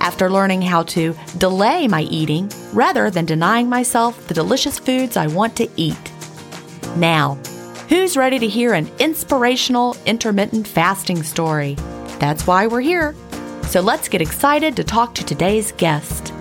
[0.00, 5.26] after learning how to delay my eating rather than denying myself the delicious foods I
[5.26, 5.96] want to eat.
[6.96, 7.34] Now,
[7.88, 11.76] who's ready to hear an inspirational intermittent fasting story?
[12.18, 13.14] That's why we're here.
[13.64, 16.32] So let's get excited to talk to today's guest.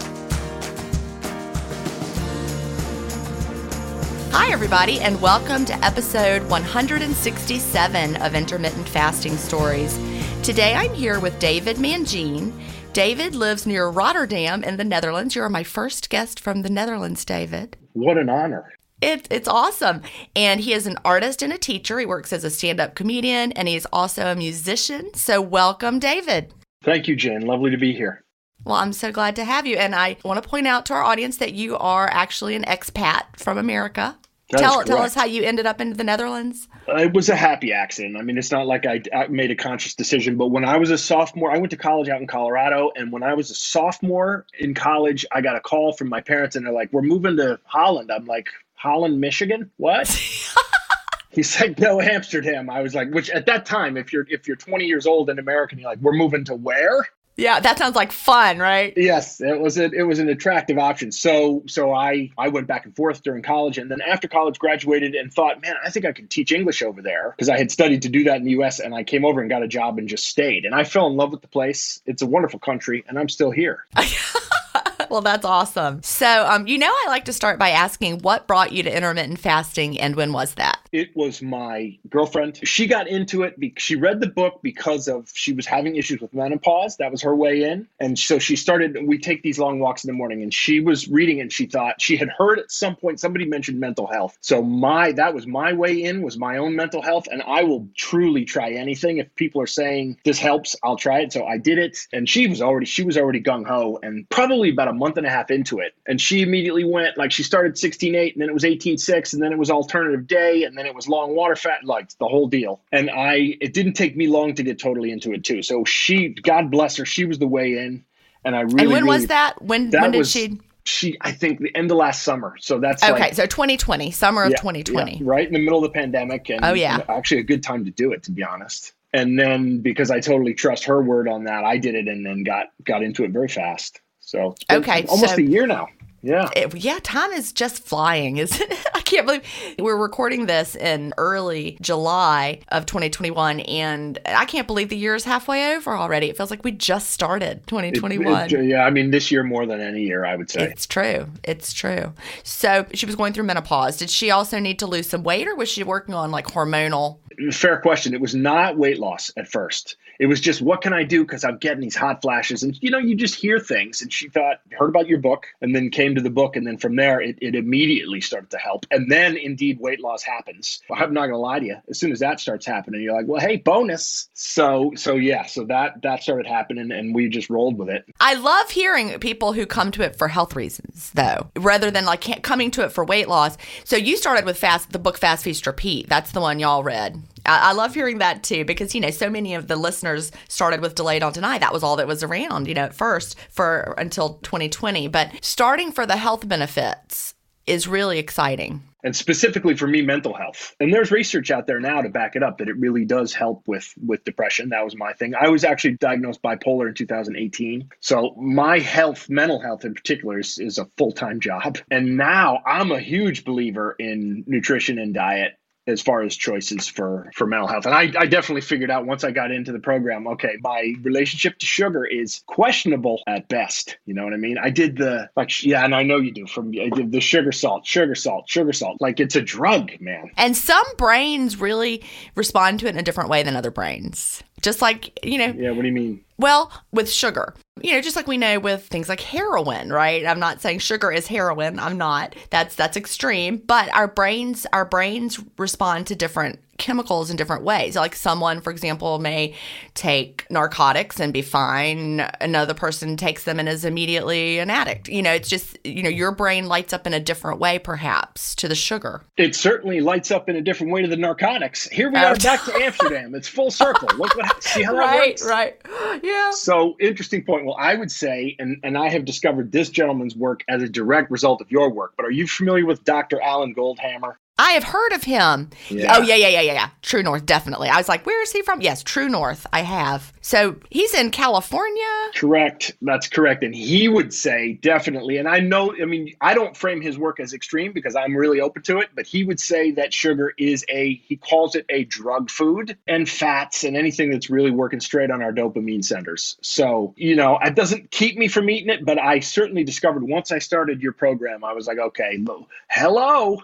[4.31, 10.00] Hi, everybody, and welcome to episode 167 of Intermittent Fasting Stories.
[10.41, 12.52] Today I'm here with David Mangene.
[12.94, 15.35] David lives near Rotterdam in the Netherlands.
[15.35, 17.77] You're my first guest from the Netherlands, David.
[17.94, 18.73] What an honor.
[19.00, 20.01] It, it's awesome.
[20.35, 21.99] And he is an artist and a teacher.
[21.99, 25.13] He works as a stand up comedian and he's also a musician.
[25.13, 26.51] So, welcome, David.
[26.83, 27.45] Thank you, Gin.
[27.45, 28.23] Lovely to be here.
[28.66, 29.78] Well, I'm so glad to have you.
[29.78, 33.38] And I want to point out to our audience that you are actually an expat
[33.38, 34.17] from America.
[34.51, 36.67] That tell tell us how you ended up in the Netherlands.
[36.87, 38.17] Uh, it was a happy accident.
[38.17, 40.89] I mean, it's not like I, I, made a conscious decision, but when I was
[40.89, 44.47] a sophomore, I went to college out in Colorado, and when I was a sophomore
[44.57, 47.59] in college, I got a call from my parents, and they're like, "We're moving to
[47.65, 49.69] Holland." I'm like, "Holland, Michigan?
[49.77, 50.07] What?"
[51.29, 54.57] he said no amsterdam i was like which at that time if you're if you're
[54.57, 57.05] 20 years old and american you're like we're moving to where
[57.39, 58.94] yeah, that sounds like fun, right?
[58.95, 61.11] Yes, it was a, it was an attractive option.
[61.11, 65.16] So so I I went back and forth during college, and then after college, graduated
[65.16, 68.01] and thought, man, I think I could teach English over there because I had studied
[68.03, 68.79] to do that in the U.S.
[68.79, 71.16] And I came over and got a job and just stayed, and I fell in
[71.16, 72.01] love with the place.
[72.05, 73.85] It's a wonderful country, and I'm still here.
[75.09, 76.02] well, that's awesome.
[76.03, 79.40] So, um, you know, I like to start by asking what brought you to intermittent
[79.40, 80.79] fasting and when was that?
[80.91, 82.59] It was my girlfriend.
[82.68, 83.59] She got into it.
[83.59, 86.97] Because she read the book because of she was having issues with menopause.
[86.97, 88.97] That was her way in, and so she started.
[89.06, 92.02] We take these long walks in the morning, and she was reading, and she thought
[92.02, 94.38] she had heard at some point somebody mentioned mental health.
[94.41, 97.88] So my that was my way in was my own mental health, and I will
[97.96, 100.76] truly try anything if people are saying this helps.
[100.84, 101.34] I'll try it.
[101.34, 104.70] So I did it, and she was already she was already gung ho, and probably
[104.70, 105.94] about a month and a half into it.
[106.08, 109.52] And she immediately went like she started 16.8 and then it was 18.6 and then
[109.52, 112.79] it was alternative day and then it was long water fat, like the whole deal.
[112.91, 115.61] And I, it didn't take me long to get totally into it too.
[115.61, 118.05] So she, God bless her, she was the way in.
[118.46, 119.61] And I really, and when really, was that?
[119.61, 120.58] When, that when did was, she?
[120.85, 122.55] she I think the end of last summer.
[122.59, 123.11] So that's okay.
[123.11, 126.49] Like, so 2020, summer of yeah, 2020, yeah, right in the middle of the pandemic,
[126.49, 128.93] and oh yeah, actually a good time to do it to be honest.
[129.11, 132.43] And then because I totally trust her word on that, I did it and then
[132.43, 134.02] got got into it very fast.
[134.20, 135.90] So okay, almost so, a year now.
[136.21, 136.49] Yeah.
[136.55, 138.85] It, yeah, time is just flying, isn't it?
[138.93, 139.43] I can't believe
[139.79, 145.23] we're recording this in early July of 2021 and I can't believe the year is
[145.23, 146.29] halfway over already.
[146.29, 148.45] It feels like we just started 2021.
[148.45, 150.63] It, it, yeah, I mean this year more than any year, I would say.
[150.63, 151.27] It's true.
[151.43, 152.13] It's true.
[152.43, 153.97] So, she was going through menopause.
[153.97, 157.17] Did she also need to lose some weight or was she working on like hormonal
[157.52, 158.14] fair question.
[158.14, 159.97] It was not weight loss at first.
[160.20, 162.91] It was just what can I do because I'm getting these hot flashes, and you
[162.91, 164.02] know, you just hear things.
[164.02, 166.78] And she thought, heard about your book, and then came to the book, and then
[166.78, 168.86] from there, it, it immediately started to help.
[168.91, 170.82] And then, indeed, weight loss happens.
[170.91, 171.78] I'm not gonna lie to you.
[171.90, 174.30] As soon as that starts happening, you're like, well, hey, bonus.
[174.34, 178.03] So, so yeah, so that that started happening, and we just rolled with it.
[178.20, 182.44] I love hearing people who come to it for health reasons, though, rather than like
[182.44, 183.58] coming to it for weight loss.
[183.86, 186.09] So you started with fast, the book Fast Feast Repeat.
[186.09, 187.24] That's the one y'all read.
[187.49, 190.81] I, I love hearing that too because you know so many of the listeners started
[190.81, 191.57] with Delay Don't Deny.
[191.57, 195.07] That was all that was around, you know, at first for until 2020.
[195.07, 197.34] But starting for the health benefits
[197.66, 198.84] is really exciting.
[199.01, 200.75] And specifically for me mental health.
[200.79, 203.63] And there's research out there now to back it up that it really does help
[203.66, 204.69] with with depression.
[204.69, 205.34] That was my thing.
[205.40, 210.59] I was actually diagnosed bipolar in 2018 so my health mental health in particular is,
[210.59, 211.78] is a full-time job.
[211.90, 215.53] And now i'm a huge believer in nutrition and diet
[215.90, 217.86] as far as choices for for mental health.
[217.86, 221.58] And I, I definitely figured out once i got into the program okay my relationship
[221.59, 223.97] to sugar is questionable at best.
[224.06, 224.58] You know what i mean?
[224.58, 227.52] I did the like yeah and i know you do from i did the sugar
[227.52, 228.97] salt sugar salt sugar salt.
[229.00, 230.32] Like it's a drug man.
[230.38, 232.03] And some brains really
[232.36, 235.72] respond to it in a different way than other brains just like you know yeah
[235.72, 239.09] what do you mean well, with sugar, you know, just like we know with things
[239.09, 240.26] like heroin, right?
[240.26, 241.78] I'm not saying sugar is heroin.
[241.79, 242.34] I'm not.
[242.50, 247.96] That's that's extreme, but our brains our brains respond to different chemicals in different ways.
[247.96, 249.55] Like someone, for example, may
[249.93, 252.22] take narcotics and be fine.
[252.41, 255.08] Another person takes them and is immediately an addict.
[255.09, 258.55] You know, it's just, you know, your brain lights up in a different way, perhaps,
[258.55, 259.22] to the sugar.
[259.38, 261.88] It certainly lights up in a different way to the narcotics.
[261.89, 263.36] Here we are back to Amsterdam.
[263.36, 264.10] It's full circle.
[264.17, 265.46] Look what, see how that works?
[265.46, 266.22] Right, right.
[266.24, 266.51] Yeah.
[266.51, 267.65] So interesting point.
[267.65, 271.29] Well, I would say, and, and I have discovered this gentleman's work as a direct
[271.29, 273.41] result of your work, but are you familiar with Dr.
[273.41, 274.36] Alan Goldhamer?
[274.60, 275.70] I have heard of him.
[275.89, 276.17] Yeah.
[276.17, 276.89] Oh yeah, yeah, yeah, yeah, yeah.
[277.01, 277.88] True North, definitely.
[277.88, 278.82] I was like, where is he from?
[278.82, 279.65] Yes, True North.
[279.72, 280.34] I have.
[280.41, 282.03] So he's in California.
[282.36, 282.94] Correct.
[283.01, 283.63] That's correct.
[283.63, 285.38] And he would say definitely.
[285.38, 285.96] And I know.
[286.00, 289.10] I mean, I don't frame his work as extreme because I'm really open to it.
[289.15, 291.15] But he would say that sugar is a.
[291.25, 295.41] He calls it a drug food, and fats and anything that's really working straight on
[295.41, 296.58] our dopamine centers.
[296.62, 300.51] So you know, it doesn't keep me from eating it, but I certainly discovered once
[300.51, 302.44] I started your program, I was like, okay,
[302.89, 303.63] hello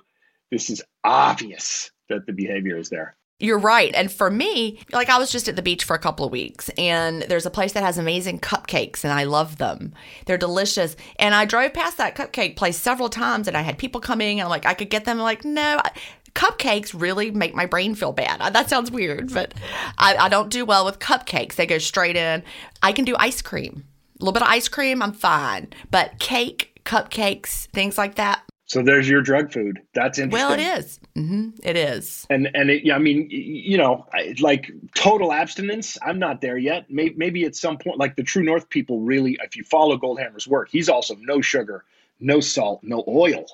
[0.51, 3.15] this is obvious that the behavior is there.
[3.39, 3.93] You're right.
[3.93, 6.69] And for me, like I was just at the beach for a couple of weeks
[6.77, 9.93] and there's a place that has amazing cupcakes and I love them.
[10.25, 10.95] They're delicious.
[11.19, 14.45] And I drove past that cupcake place several times and I had people coming and
[14.45, 15.17] I'm like, I could get them.
[15.17, 15.81] I'm like, no,
[16.33, 18.39] cupcakes really make my brain feel bad.
[18.53, 19.53] That sounds weird, but
[19.97, 21.55] I, I don't do well with cupcakes.
[21.55, 22.41] They go straight in.
[22.81, 23.83] I can do ice cream.
[24.21, 25.67] A little bit of ice cream, I'm fine.
[25.91, 29.81] But cake, cupcakes, things like that, so there's your drug food.
[29.93, 30.49] That's interesting.
[30.49, 30.99] Well, it is.
[31.15, 31.49] Mm-hmm.
[31.63, 32.25] It is.
[32.29, 34.07] And and it, I mean, you know,
[34.39, 35.97] like total abstinence.
[36.01, 36.85] I'm not there yet.
[36.89, 40.47] Maybe, maybe at some point, like the True North people, really, if you follow Goldhamer's
[40.47, 41.83] work, he's also no sugar,
[42.19, 43.45] no salt, no oil,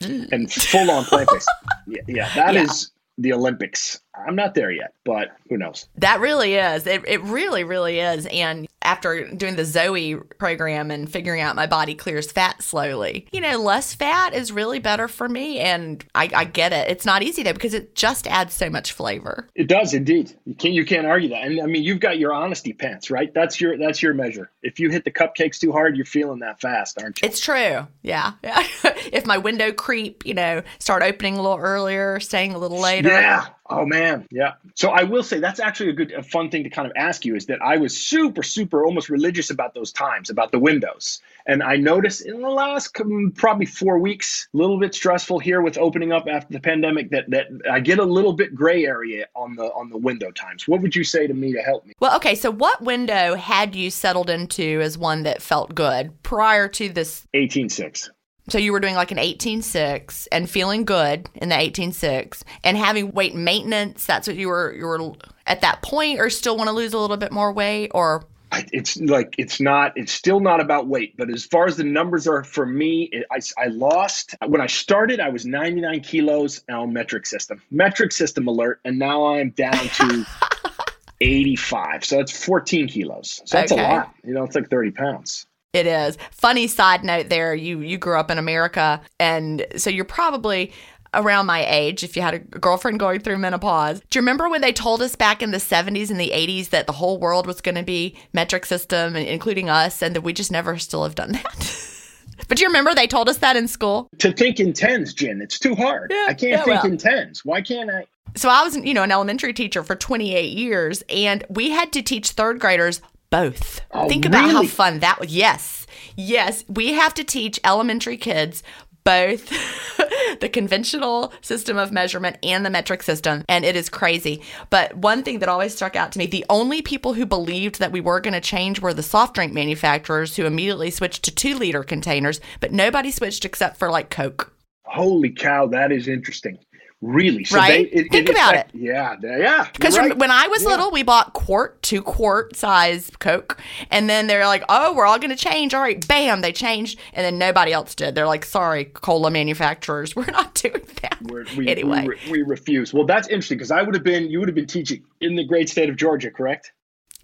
[0.00, 0.30] mm.
[0.32, 1.50] and full on plant based.
[1.86, 2.64] yeah, yeah, that yeah.
[2.64, 4.00] is the Olympics.
[4.14, 5.86] I'm not there yet, but who knows?
[5.96, 6.86] That really is.
[6.86, 8.26] It, it really, really is.
[8.26, 13.40] And after doing the Zoe program and figuring out my body clears fat slowly, you
[13.40, 15.58] know, less fat is really better for me.
[15.60, 16.90] And I, I get it.
[16.90, 19.48] It's not easy though because it just adds so much flavor.
[19.54, 20.34] It does indeed.
[20.44, 21.42] You can't you can't argue that.
[21.42, 23.32] And I mean, you've got your honesty pants, right?
[23.32, 24.50] That's your that's your measure.
[24.62, 27.28] If you hit the cupcakes too hard, you're feeling that fast, aren't you?
[27.28, 27.86] It's true.
[28.02, 28.32] Yeah.
[28.42, 28.66] yeah.
[29.12, 33.08] if my window creep, you know, start opening a little earlier, staying a little later.
[33.08, 33.46] Yeah.
[33.70, 34.54] Oh man, yeah.
[34.74, 37.24] So I will say that's actually a good, a fun thing to kind of ask
[37.24, 41.20] you is that I was super, super, almost religious about those times, about the windows,
[41.46, 42.92] and I noticed in the last
[43.34, 47.30] probably four weeks, a little bit stressful here with opening up after the pandemic, that
[47.30, 50.66] that I get a little bit gray area on the on the window times.
[50.66, 51.92] What would you say to me to help me?
[52.00, 52.34] Well, okay.
[52.34, 57.28] So what window had you settled into as one that felt good prior to this?
[57.32, 58.10] Eighteen six.
[58.48, 63.12] So you were doing like an 18.6 and feeling good in the 18.6 and having
[63.12, 64.04] weight maintenance.
[64.04, 65.12] That's what you were you were
[65.46, 68.24] at that point, or still want to lose a little bit more weight, or
[68.72, 72.26] it's like it's not it's still not about weight but as far as the numbers
[72.26, 76.92] are for me it, I, I lost when i started i was 99 kilos on
[76.92, 80.26] metric system metric system alert and now i'm down to
[81.20, 83.82] 85 so that's 14 kilos so that's okay.
[83.82, 86.18] a lot you know it's like 30 pounds it is.
[86.30, 90.72] Funny side note there, you you grew up in America and so you're probably
[91.14, 94.00] around my age if you had a girlfriend going through menopause.
[94.10, 96.86] Do you remember when they told us back in the 70s and the 80s that
[96.86, 100.50] the whole world was going to be metric system, including us, and that we just
[100.50, 101.86] never still have done that?
[102.48, 104.08] but do you remember they told us that in school?
[104.18, 106.10] To think in tens, Gin, it's too hard.
[106.10, 106.92] Yeah, I can't yeah, think well.
[106.92, 107.44] in tens.
[107.44, 108.06] Why can't I?
[108.34, 112.02] So I was, you know, an elementary teacher for 28 years, and we had to
[112.02, 113.80] teach third graders both.
[113.90, 114.66] Oh, Think about really?
[114.66, 115.34] how fun that was.
[115.34, 115.86] Yes.
[116.14, 118.62] Yes, we have to teach elementary kids
[119.04, 119.48] both
[120.40, 124.42] the conventional system of measurement and the metric system, and it is crazy.
[124.70, 127.90] But one thing that always struck out to me the only people who believed that
[127.90, 131.56] we were going to change were the soft drink manufacturers who immediately switched to two
[131.56, 134.52] liter containers, but nobody switched except for like Coke.
[134.84, 136.58] Holy cow, that is interesting.
[137.02, 137.42] Really?
[137.42, 137.90] So right?
[137.92, 138.68] They, it, Think it, about it.
[138.72, 139.66] Yeah, yeah.
[139.72, 140.16] Because right.
[140.16, 140.68] when I was yeah.
[140.68, 145.18] little, we bought quart, two quart size Coke, and then they're like, "Oh, we're all
[145.18, 148.14] going to change." All right, bam, they changed, and then nobody else did.
[148.14, 152.94] They're like, "Sorry, cola manufacturers, we're not doing that." We're, we, anyway, we, we refuse.
[152.94, 155.44] Well, that's interesting because I would have been, you would have been teaching in the
[155.44, 156.72] great state of Georgia, correct?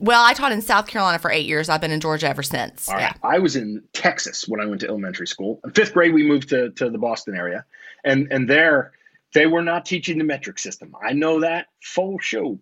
[0.00, 1.68] Well, I taught in South Carolina for eight years.
[1.68, 2.88] I've been in Georgia ever since.
[2.88, 3.06] All yeah.
[3.06, 3.37] Right.
[3.37, 5.61] I was in Texas when I went to elementary school.
[5.64, 7.64] In fifth grade, we moved to, to the Boston area.
[8.04, 8.92] And and there
[9.35, 10.94] they were not teaching the metric system.
[11.02, 12.58] I know that full show.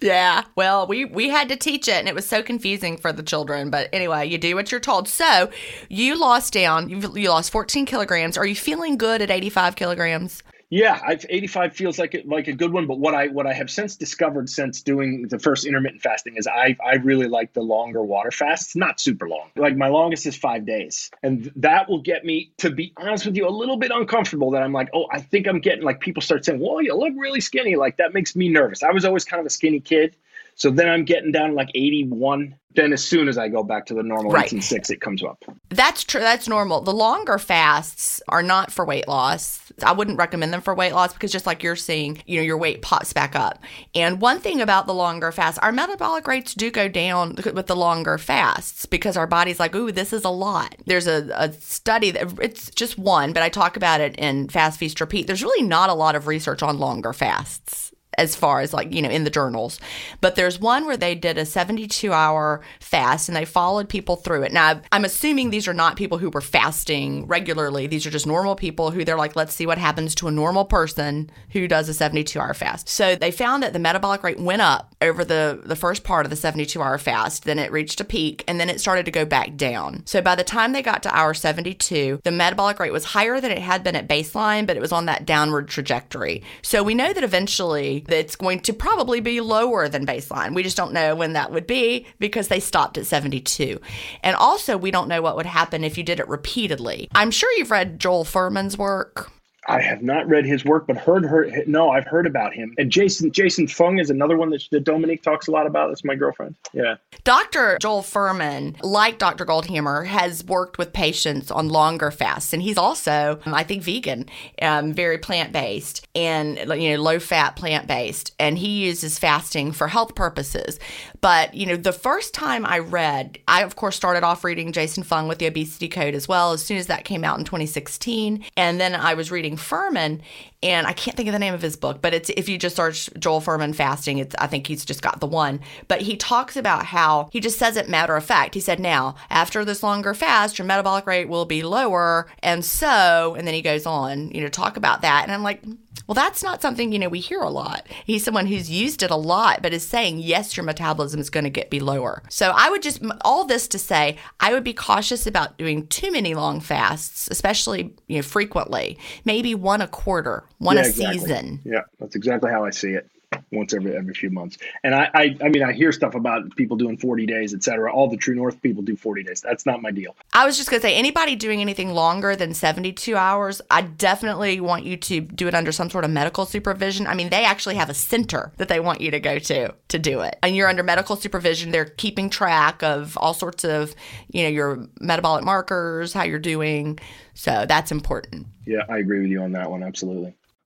[0.00, 3.22] Yeah, well, we we had to teach it, and it was so confusing for the
[3.22, 3.70] children.
[3.70, 5.08] But anyway, you do what you're told.
[5.08, 5.50] So
[5.88, 6.88] you lost down.
[6.88, 8.38] You you lost 14 kilograms.
[8.38, 10.42] Are you feeling good at 85 kilograms?
[10.72, 12.86] Yeah, I've, 85 feels like a, like a good one.
[12.86, 16.46] But what I what I have since discovered since doing the first intermittent fasting is
[16.46, 19.50] I I really like the longer water fasts, not super long.
[19.56, 23.36] Like my longest is five days, and that will get me to be honest with
[23.36, 24.52] you a little bit uncomfortable.
[24.52, 27.14] That I'm like, oh, I think I'm getting like people start saying, well, you look
[27.16, 27.74] really skinny.
[27.74, 28.84] Like that makes me nervous.
[28.84, 30.14] I was always kind of a skinny kid.
[30.60, 32.54] So then I'm getting down like 81.
[32.74, 34.50] Then as soon as I go back to the normal right.
[34.50, 35.42] 18.6, it comes up.
[35.70, 36.20] That's true.
[36.20, 36.82] That's normal.
[36.82, 39.69] The longer fasts are not for weight loss.
[39.82, 42.58] I wouldn't recommend them for weight loss because just like you're seeing, you know, your
[42.58, 43.62] weight pops back up.
[43.94, 47.76] And one thing about the longer fasts, our metabolic rates do go down with the
[47.76, 50.74] longer fasts because our body's like, ooh, this is a lot.
[50.86, 54.78] There's a, a study that it's just one, but I talk about it in Fast
[54.78, 55.26] Feast Repeat.
[55.26, 59.00] There's really not a lot of research on longer fasts as far as like, you
[59.00, 59.80] know, in the journals.
[60.20, 64.42] But there's one where they did a 72 hour fast and they followed people through
[64.42, 64.52] it.
[64.52, 67.86] Now, I'm assuming these are not people who were fasting regularly.
[67.86, 70.66] These are just normal people who they're like, let's see what happens to a normal
[70.66, 72.88] person who does a 72 hour fast.
[72.88, 76.30] So they found that the metabolic rate went up over the, the first part of
[76.30, 77.44] the 72 hour fast.
[77.44, 80.02] Then it reached a peak and then it started to go back down.
[80.04, 83.50] So by the time they got to hour 72, the metabolic rate was higher than
[83.50, 86.42] it had been at baseline, but it was on that downward trajectory.
[86.60, 90.54] So we know that eventually it's going to probably be lower than baseline.
[90.54, 93.80] We just don't know when that would be because they stopped at 72.
[94.22, 97.08] And also, we don't know what would happen if you did it repeatedly.
[97.14, 99.30] I'm sure you've read Joel Fuhrman's work.
[99.68, 101.50] I have not read his work, but heard her.
[101.66, 102.74] No, I've heard about him.
[102.78, 105.88] And Jason Jason Fung is another one that, that Dominique talks a lot about.
[105.88, 106.54] That's my girlfriend.
[106.72, 106.96] Yeah.
[107.24, 107.76] Dr.
[107.80, 109.44] Joel Fuhrman, like Dr.
[109.44, 114.26] Goldhamer, has worked with patients on longer fasts, and he's also, I think, vegan,
[114.62, 119.72] um, very plant based, and you know, low fat plant based, and he uses fasting
[119.72, 120.80] for health purposes.
[121.20, 125.02] But you know, the first time I read, I of course started off reading Jason
[125.02, 126.52] Fung with the Obesity Code as well.
[126.52, 130.20] As soon as that came out in 2016, and then I was reading Fuhrman,
[130.62, 132.76] and I can't think of the name of his book, but it's if you just
[132.76, 135.60] search Joel Fuhrman fasting, it's I think he's just got the one.
[135.88, 138.54] But he talks about how he just says it matter of fact.
[138.54, 143.34] He said, "Now after this longer fast, your metabolic rate will be lower," and so,
[143.36, 145.62] and then he goes on, you know, talk about that, and I'm like,
[146.06, 147.86] well, that's not something, you know, we hear a lot.
[148.04, 151.44] He's someone who's used it a lot, but is saying, yes, your metabolism is going
[151.44, 152.22] to get be lower.
[152.28, 156.10] So I would just, all this to say, I would be cautious about doing too
[156.10, 158.98] many long fasts, especially, you know, frequently.
[159.24, 161.18] Maybe one a quarter, one yeah, a exactly.
[161.18, 161.60] season.
[161.64, 163.10] Yeah, that's exactly how I see it
[163.52, 164.58] once every every few months.
[164.84, 167.92] And I, I, I mean I hear stuff about people doing 40 days, et cetera.
[167.92, 169.40] All the True North people do 40 days.
[169.40, 170.14] That's not my deal.
[170.32, 174.84] I was just gonna say anybody doing anything longer than 72 hours, I definitely want
[174.84, 177.06] you to do it under some sort of medical supervision.
[177.06, 179.98] I mean, they actually have a center that they want you to go to to
[179.98, 180.36] do it.
[180.42, 181.70] And you're under medical supervision.
[181.70, 183.94] They're keeping track of all sorts of,
[184.28, 186.98] you know, your metabolic markers, how you're doing.
[187.34, 188.46] So that's important.
[188.66, 189.82] Yeah, I agree with you on that one.
[189.82, 190.34] Absolutely.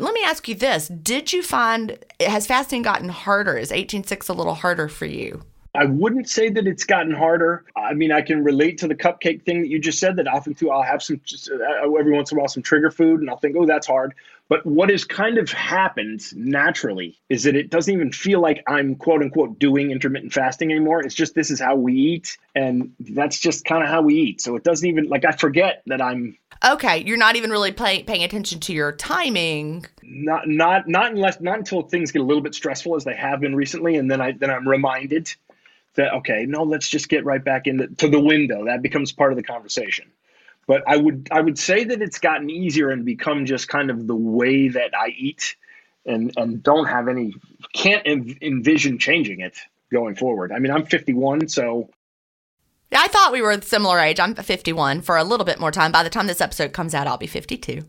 [0.00, 0.88] let me ask you this.
[0.88, 3.56] Did you find, has fasting gotten harder?
[3.56, 5.42] Is 18.6 a little harder for you?
[5.74, 7.64] I wouldn't say that it's gotten harder.
[7.76, 10.16] I mean, I can relate to the cupcake thing that you just said.
[10.16, 12.90] That often too, I'll have some just, uh, every once in a while some trigger
[12.90, 14.14] food, and I'll think, oh, that's hard.
[14.50, 18.96] But what has kind of happened naturally is that it doesn't even feel like I'm
[18.96, 21.04] quote unquote doing intermittent fasting anymore.
[21.04, 24.40] It's just this is how we eat, and that's just kind of how we eat.
[24.40, 28.02] So it doesn't even like I forget that I'm Okay, you're not even really pay,
[28.02, 29.86] paying attention to your timing.
[30.02, 33.40] Not not not unless not until things get a little bit stressful as they have
[33.40, 35.32] been recently, and then I then I'm reminded
[35.94, 38.64] that okay, no, let's just get right back into to the window.
[38.64, 40.10] That becomes part of the conversation.
[40.70, 44.06] But I would I would say that it's gotten easier and become just kind of
[44.06, 45.56] the way that I eat,
[46.06, 47.34] and and don't have any
[47.72, 49.58] can't envision changing it
[49.90, 50.52] going forward.
[50.52, 51.90] I mean, I'm 51, so
[52.94, 54.20] I thought we were similar age.
[54.20, 55.90] I'm 51 for a little bit more time.
[55.90, 57.82] By the time this episode comes out, I'll be 52.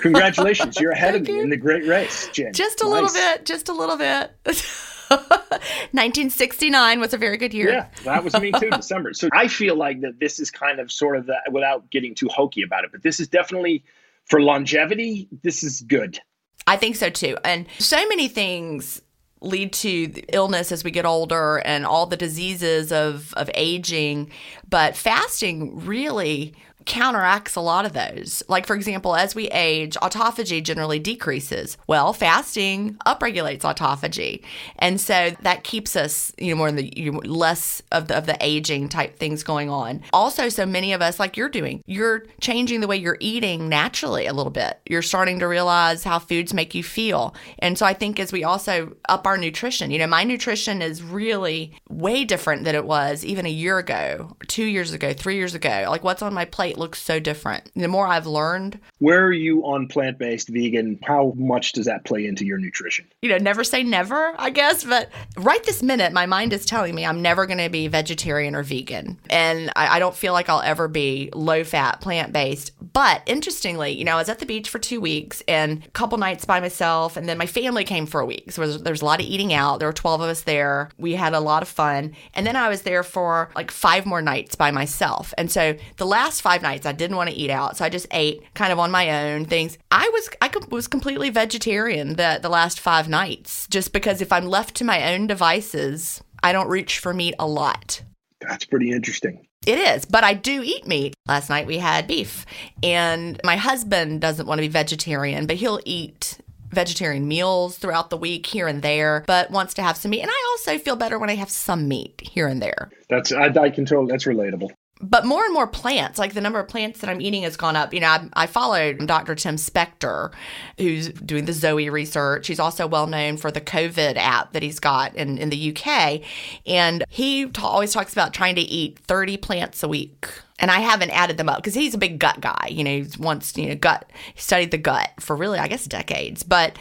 [0.00, 0.80] Congratulations.
[0.80, 1.42] You're ahead of me you.
[1.42, 2.52] in the great race, Gin.
[2.52, 2.92] Just a nice.
[2.92, 3.46] little bit.
[3.46, 4.32] Just a little bit.
[5.08, 7.72] 1969 was a very good year.
[7.72, 9.14] Yeah, that was me too, December.
[9.14, 12.28] So I feel like that this is kind of sort of the, without getting too
[12.28, 13.84] hokey about it, but this is definitely
[14.26, 16.18] for longevity, this is good.
[16.66, 17.36] I think so too.
[17.44, 19.00] And so many things
[19.40, 24.30] lead to illness as we get older and all the diseases of, of aging.
[24.68, 26.54] But fasting really
[26.86, 28.42] counteracts a lot of those.
[28.48, 31.76] Like, for example, as we age, autophagy generally decreases.
[31.86, 34.42] Well, fasting upregulates autophagy.
[34.78, 38.16] And so that keeps us, you know, more in the you know, less of the,
[38.16, 40.02] of the aging type things going on.
[40.12, 44.26] Also, so many of us, like you're doing, you're changing the way you're eating naturally
[44.26, 44.78] a little bit.
[44.86, 47.34] You're starting to realize how foods make you feel.
[47.58, 51.02] And so I think as we also up our nutrition, you know, my nutrition is
[51.02, 55.54] really way different than it was even a year ago, two years ago, three years
[55.54, 55.86] ago.
[55.88, 57.70] Like what's on my plate looks so different.
[57.74, 58.78] The more I've learned.
[58.98, 60.98] Where are you on plant based vegan?
[61.02, 63.06] How much does that play into your nutrition?
[63.22, 64.84] You know, never say never, I guess.
[64.84, 68.54] But right this minute, my mind is telling me I'm never going to be vegetarian
[68.54, 69.18] or vegan.
[69.30, 72.72] And I, I don't feel like I'll ever be low fat, plant based.
[72.96, 76.16] But interestingly, you know, I was at the beach for two weeks and a couple
[76.16, 77.18] nights by myself.
[77.18, 78.50] And then my family came for a week.
[78.52, 79.80] So there was a lot of eating out.
[79.80, 80.88] There were 12 of us there.
[80.96, 82.16] We had a lot of fun.
[82.32, 85.34] And then I was there for like five more nights by myself.
[85.36, 88.06] And so the last five nights, I didn't want to eat out, so I just
[88.12, 89.76] ate kind of on my own things.
[89.90, 94.46] I was I was completely vegetarian the the last five nights, just because if I'm
[94.46, 98.00] left to my own devices, I don't reach for meat a lot.
[98.40, 99.45] That's pretty interesting.
[99.66, 101.14] It is, but I do eat meat.
[101.26, 102.46] Last night we had beef,
[102.84, 106.38] and my husband doesn't want to be vegetarian, but he'll eat
[106.70, 110.22] vegetarian meals throughout the week here and there, but wants to have some meat.
[110.22, 112.90] And I also feel better when I have some meat here and there.
[113.08, 114.70] That's I, I can tell that's relatable.
[115.00, 117.76] But more and more plants, like the number of plants that I'm eating has gone
[117.76, 117.92] up.
[117.92, 119.34] You know, I, I follow Dr.
[119.34, 120.32] Tim Spector,
[120.78, 122.46] who's doing the Zoe research.
[122.46, 126.22] He's also well known for the COVID app that he's got in, in the UK.
[126.66, 130.28] And he ta- always talks about trying to eat 30 plants a week.
[130.58, 132.68] And I haven't added them up because he's a big gut guy.
[132.70, 135.84] You know, he's once, you know, gut, he studied the gut for really, I guess,
[135.84, 136.42] decades.
[136.42, 136.78] But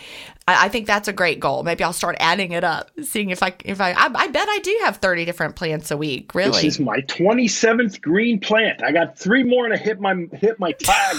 [0.48, 1.64] I, I think that's a great goal.
[1.64, 4.60] Maybe I'll start adding it up, seeing if I, if I, I, I bet I
[4.60, 6.52] do have 30 different plants a week, really.
[6.52, 8.84] This is my 27th green plant.
[8.84, 11.18] I got three more I hit my, hit my tag.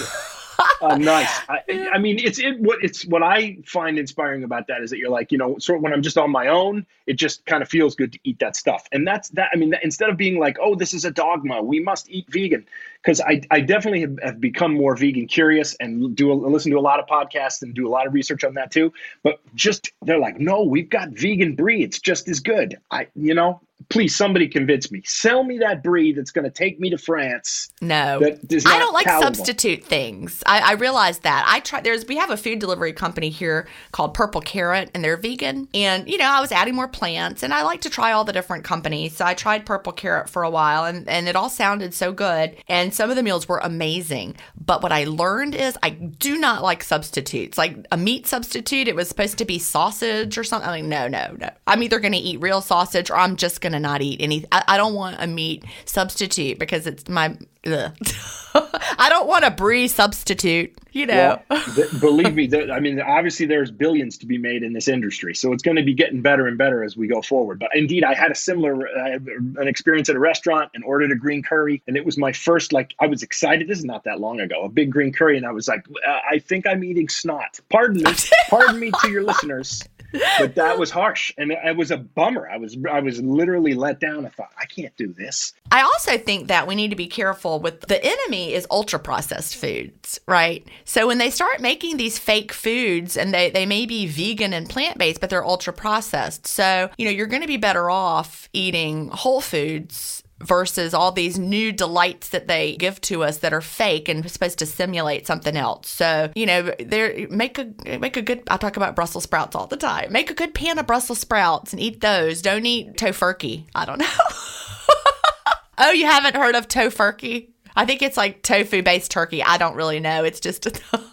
[0.81, 1.29] Uh, nice.
[1.49, 2.59] I, I, mean, it's it.
[2.59, 5.77] What it's what I find inspiring about that is that you're like, you know, sort
[5.77, 8.39] of when I'm just on my own, it just kind of feels good to eat
[8.39, 8.87] that stuff.
[8.91, 9.49] And that's that.
[9.53, 12.25] I mean, that, instead of being like, oh, this is a dogma, we must eat
[12.29, 12.65] vegan,
[13.01, 16.77] because I, I definitely have, have, become more vegan curious and do a, listen to
[16.77, 18.93] a lot of podcasts and do a lot of research on that too.
[19.23, 21.83] But just they're like, no, we've got vegan brie.
[21.83, 22.77] It's just as good.
[22.91, 25.01] I, you know, please somebody convince me.
[25.05, 28.19] Sell me that brie that's going to take me to france no.
[28.21, 30.43] i don't like substitute things.
[30.45, 31.45] I, I realize that.
[31.47, 35.17] I try there's we have a food delivery company here called purple carrot and they're
[35.17, 35.67] vegan.
[35.73, 38.33] And you know i was adding more plants and i like to try all the
[38.33, 39.15] different companies.
[39.15, 42.57] So i tried purple carrot for a while and, and it all sounded so good.
[42.67, 44.35] And some of the meals were amazing.
[44.59, 47.57] But what i learned is i do not like substitutes.
[47.57, 50.67] Like a meat substitute it was supposed to be sausage or something.
[50.67, 51.49] I'm like no no no.
[51.67, 54.45] I'm either going to eat real sausage or i'm just going to not eat any.
[54.51, 57.37] I, I, don't want a meat substitute because it's my.
[57.65, 60.73] I don't want a brie substitute.
[60.91, 61.39] You know.
[61.49, 64.87] Well, th- believe me, th- I mean, obviously there's billions to be made in this
[64.87, 67.59] industry, so it's going to be getting better and better as we go forward.
[67.59, 69.19] But indeed, I had a similar uh,
[69.57, 72.73] an experience at a restaurant and ordered a green curry, and it was my first.
[72.73, 73.67] Like, I was excited.
[73.67, 74.63] This is not that long ago.
[74.63, 77.59] A big green curry, and I was like, I think I'm eating snot.
[77.69, 78.11] Pardon me.
[78.49, 82.49] Pardon me to your listeners but that was harsh and it, was a bummer.
[82.49, 84.25] I was i was literally let down.
[84.25, 85.53] I thought i can't do this.
[85.71, 89.55] I also think that we need to be careful with the enemy is ultra processed
[89.55, 90.67] foods right?
[90.85, 94.69] So when they start making these fake foods and they, they may be vegan and
[94.69, 99.09] plant-based but they're ultra processed so you know you're going to be better off eating
[99.09, 104.07] whole foods versus all these new delights that they give to us that are fake
[104.07, 105.89] and supposed to simulate something else.
[105.89, 109.67] So, you know, they make a make a good I talk about Brussels sprouts all
[109.67, 110.11] the time.
[110.11, 112.41] Make a good pan of Brussels sprouts and eat those.
[112.41, 113.65] Don't eat tofurkey.
[113.73, 114.05] I don't know.
[115.77, 117.49] oh, you haven't heard of tofurkey?
[117.75, 119.43] I think it's like tofu based turkey.
[119.43, 120.23] I don't really know.
[120.23, 120.71] It's just a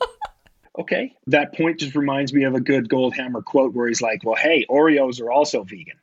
[0.79, 1.15] Okay.
[1.29, 4.67] That point just reminds me of a good Goldhamer quote where he's like, "Well, hey,
[4.69, 5.95] Oreos are also vegan."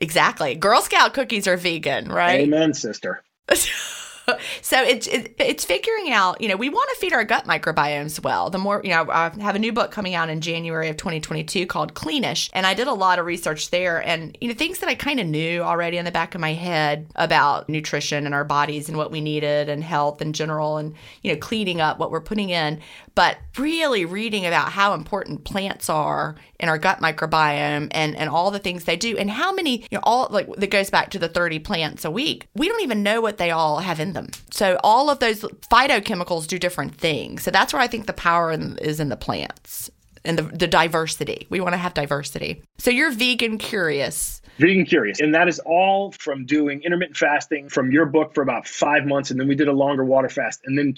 [0.00, 0.54] Exactly.
[0.54, 2.40] Girl Scout cookies are vegan, right?
[2.40, 3.22] Amen, sister.
[4.62, 8.22] so it's it, it's figuring out you know we want to feed our gut microbiomes
[8.22, 10.96] well the more you know i have a new book coming out in january of
[10.96, 14.78] 2022 called cleanish and i did a lot of research there and you know things
[14.78, 18.34] that i kind of knew already in the back of my head about nutrition and
[18.34, 21.98] our bodies and what we needed and health in general and you know cleaning up
[21.98, 22.80] what we're putting in
[23.14, 28.50] but really reading about how important plants are in our gut microbiome and, and all
[28.50, 31.18] the things they do and how many, you know, all like that goes back to
[31.18, 32.48] the 30 plants a week.
[32.54, 34.19] We don't even know what they all have in them.
[34.50, 37.42] So all of those phytochemicals do different things.
[37.42, 39.90] So that's where I think the power in, is in the plants
[40.24, 41.46] and the, the diversity.
[41.50, 42.62] We want to have diversity.
[42.78, 44.42] So you're vegan curious.
[44.58, 45.20] Vegan curious.
[45.20, 49.30] And that is all from doing intermittent fasting from your book for about five months.
[49.30, 50.60] And then we did a longer water fast.
[50.66, 50.94] And then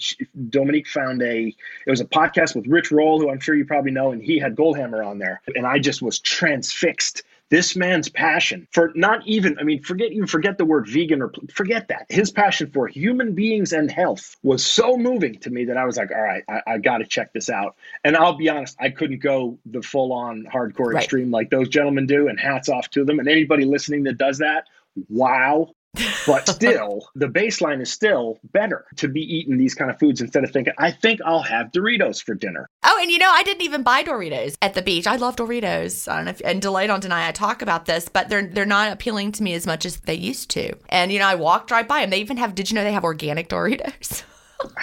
[0.49, 1.55] Dominique found a,
[1.87, 4.37] it was a podcast with Rich Roll, who I'm sure you probably know, and he
[4.37, 5.41] had Goldhamer on there.
[5.55, 10.25] And I just was transfixed this man's passion for not even i mean forget even
[10.25, 12.07] forget the word vegan or forget that.
[12.09, 15.97] His passion for human beings and health was so moving to me that i was
[15.97, 17.75] like all right i, I got to check this out.
[18.03, 21.03] And i'll be honest i couldn't go the full on hardcore right.
[21.03, 23.19] extreme like those gentlemen do and hats off to them.
[23.19, 24.65] And anybody listening that does that
[25.09, 25.69] wow
[26.25, 30.43] but still, the baseline is still better to be eating these kind of foods instead
[30.43, 32.67] of thinking, I think I'll have Doritos for dinner.
[32.83, 35.07] Oh, and you know, I didn't even buy Doritos at the beach.
[35.07, 36.11] I love Doritos.
[36.11, 38.65] I don't know if, and Delay Don't Deny, I talk about this, but they're they're
[38.65, 40.73] not appealing to me as much as they used to.
[40.89, 42.09] And you know, I walked right by them.
[42.09, 42.55] They even have.
[42.55, 44.23] Did you know they have organic Doritos?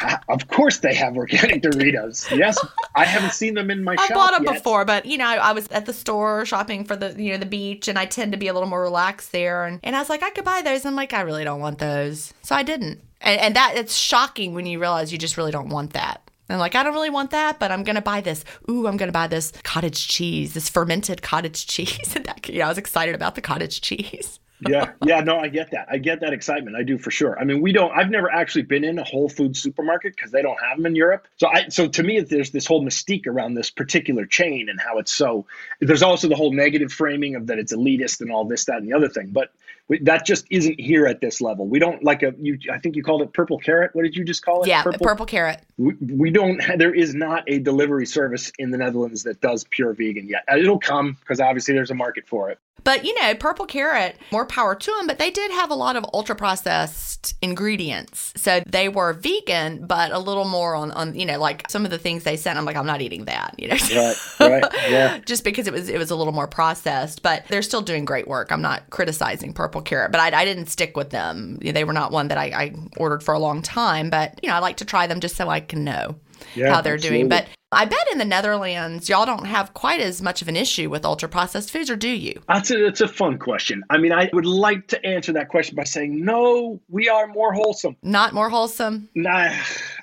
[0.28, 2.36] of course they have organic Doritos.
[2.36, 2.58] Yes,
[2.94, 4.14] I haven't seen them in my I shop.
[4.14, 4.54] bought them yet.
[4.54, 7.46] before, but you know, I was at the store shopping for the you know the
[7.46, 9.64] beach, and I tend to be a little more relaxed there.
[9.64, 10.84] And, and I was like, I could buy those.
[10.84, 13.00] I'm like, I really don't want those, so I didn't.
[13.20, 16.22] And, and that it's shocking when you realize you just really don't want that.
[16.48, 18.44] And like, I don't really want that, but I'm gonna buy this.
[18.68, 22.14] Ooh, I'm gonna buy this cottage cheese, this fermented cottage cheese.
[22.16, 25.48] and that, you know, I was excited about the cottage cheese yeah, yeah, no, I
[25.48, 25.88] get that.
[25.90, 26.76] I get that excitement.
[26.76, 27.38] I do for sure.
[27.38, 27.90] I mean, we don't.
[27.92, 30.94] I've never actually been in a Whole Food supermarket because they don't have them in
[30.94, 31.26] Europe.
[31.38, 34.98] So, I so to me, there's this whole mystique around this particular chain and how
[34.98, 35.46] it's so.
[35.80, 38.88] There's also the whole negative framing of that it's elitist and all this, that, and
[38.88, 39.30] the other thing.
[39.32, 39.50] But
[39.90, 41.66] We, that just isn't here at this level.
[41.66, 42.56] We don't like a you.
[42.72, 43.90] I think you called it purple carrot.
[43.92, 44.68] What did you just call it?
[44.68, 45.62] Yeah, purple, purple carrot.
[45.78, 46.62] We, we don't.
[46.78, 50.44] There is not a delivery service in the Netherlands that does pure vegan yet.
[50.50, 52.60] Uh, it'll come because obviously there's a market for it.
[52.84, 55.96] But you know, Purple Carrot, more power to them, but they did have a lot
[55.96, 58.32] of ultra processed ingredients.
[58.36, 61.90] So they were vegan, but a little more on, on you know, like some of
[61.90, 63.74] the things they sent, I'm like, I'm not eating that, you know.
[63.74, 64.64] Right, right.
[64.88, 65.18] Yeah.
[65.18, 67.22] Just because it was it was a little more processed.
[67.22, 68.52] But they're still doing great work.
[68.52, 71.56] I'm not criticizing Purple Carrot, but I, I didn't stick with them.
[71.56, 74.10] They were not one that I, I ordered for a long time.
[74.10, 76.16] But you know, I like to try them just so I can know
[76.54, 77.18] yeah, how they're absolutely.
[77.18, 77.28] doing.
[77.28, 80.90] But I bet in the Netherlands, y'all don't have quite as much of an issue
[80.90, 82.42] with ultra processed foods, or do you?
[82.48, 83.84] That's a, that's a fun question.
[83.90, 87.52] I mean, I would like to answer that question by saying, no, we are more
[87.52, 87.96] wholesome.
[88.02, 89.08] Not more wholesome?
[89.14, 89.52] Nah,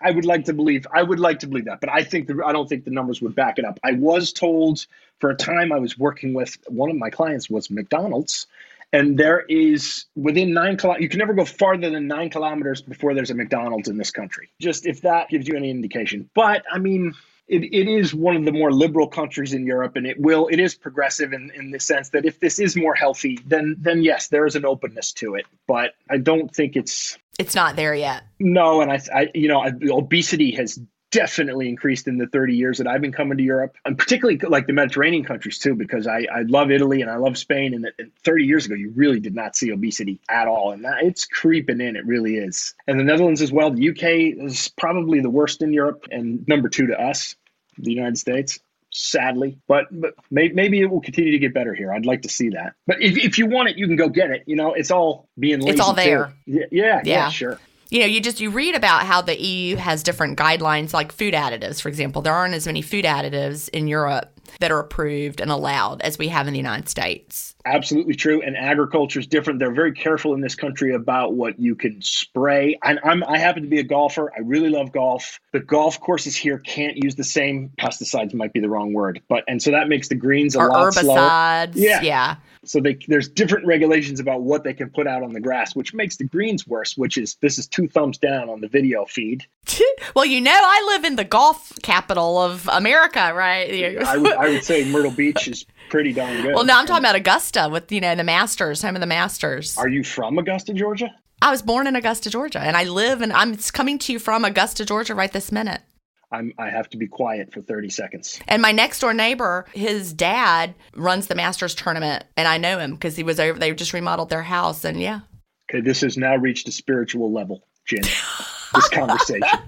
[0.01, 0.87] I would like to believe.
[0.93, 3.21] I would like to believe that, but I think the, I don't think the numbers
[3.21, 3.79] would back it up.
[3.83, 4.85] I was told
[5.19, 8.47] for a time I was working with one of my clients was McDonald's
[8.93, 13.13] and there is within nine kilometers, you can never go farther than nine kilometers before
[13.13, 14.49] there's a McDonald's in this country.
[14.61, 16.29] Just if that gives you any indication.
[16.33, 17.13] But I mean,
[17.47, 20.59] it, it is one of the more liberal countries in Europe, and it will it
[20.59, 24.27] is progressive in, in the sense that if this is more healthy, then then yes,
[24.27, 25.45] there is an openness to it.
[25.67, 28.23] But I don't think it's it's not there yet.
[28.39, 30.79] No, and I, I you know, obesity has
[31.11, 34.67] definitely increased in the 30 years that I've been coming to Europe, and particularly like
[34.67, 37.73] the Mediterranean countries too, because I, I love Italy and I love Spain.
[37.73, 41.03] And, and 30 years ago, you really did not see obesity at all, and that,
[41.03, 41.95] it's creeping in.
[41.95, 42.73] It really is.
[42.87, 43.71] And the Netherlands as well.
[43.71, 47.35] The UK is probably the worst in Europe, and number two to us,
[47.77, 48.59] the United States.
[48.89, 51.91] Sadly, but but may, maybe it will continue to get better here.
[51.91, 52.73] I'd like to see that.
[52.87, 54.43] But if, if you want it, you can go get it.
[54.47, 55.71] You know, it's all being lazy.
[55.71, 56.33] It's all there.
[56.45, 57.59] Yeah, yeah, yeah, yeah, sure
[57.89, 61.33] you know, you just you read about how the EU has different guidelines, like food
[61.33, 62.21] additives, for example.
[62.21, 66.27] There aren't as many food additives in Europe that are approved and allowed as we
[66.29, 67.55] have in the United States.
[67.65, 68.41] Absolutely true.
[68.41, 69.59] And agriculture is different.
[69.59, 72.77] They're very careful in this country about what you can spray.
[72.83, 74.31] And I'm, I happen to be a golfer.
[74.35, 75.39] I really love golf.
[75.51, 78.33] The golf courses here can't use the same pesticides.
[78.33, 80.93] Might be the wrong word, but and so that makes the greens a or lot
[80.93, 81.03] herbicides.
[81.03, 81.67] Slower.
[81.73, 82.35] Yeah, yeah.
[82.67, 85.93] So they, there's different regulations about what they can put out on the grass, which
[85.93, 86.97] makes the greens worse.
[86.97, 89.45] Which is this is two thumbs down on the video feed.
[90.15, 93.69] well, you know, I live in the golf capital of America, right?
[94.05, 96.55] I, would, I would say Myrtle Beach is pretty darn good.
[96.55, 99.77] Well, now I'm talking about Augusta with you know the Masters, home of the Masters.
[99.77, 101.13] Are you from Augusta, Georgia?
[101.41, 104.43] I was born in Augusta, Georgia, and I live and I'm coming to you from
[104.43, 105.81] Augusta, Georgia, right this minute.
[106.31, 108.39] I'm, I have to be quiet for 30 seconds.
[108.47, 112.93] And my next door neighbor, his dad runs the Masters tournament, and I know him
[112.93, 113.57] because he was over.
[113.57, 115.21] They just remodeled their house, and yeah.
[115.69, 118.01] Okay, this has now reached a spiritual level, Gin.
[118.01, 119.59] this conversation.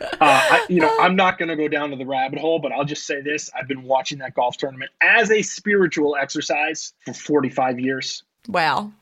[0.00, 2.72] Uh, I, you know, I'm not going to go down to the rabbit hole, but
[2.72, 7.14] I'll just say this: I've been watching that golf tournament as a spiritual exercise for
[7.14, 8.24] 45 years.
[8.48, 8.92] Wow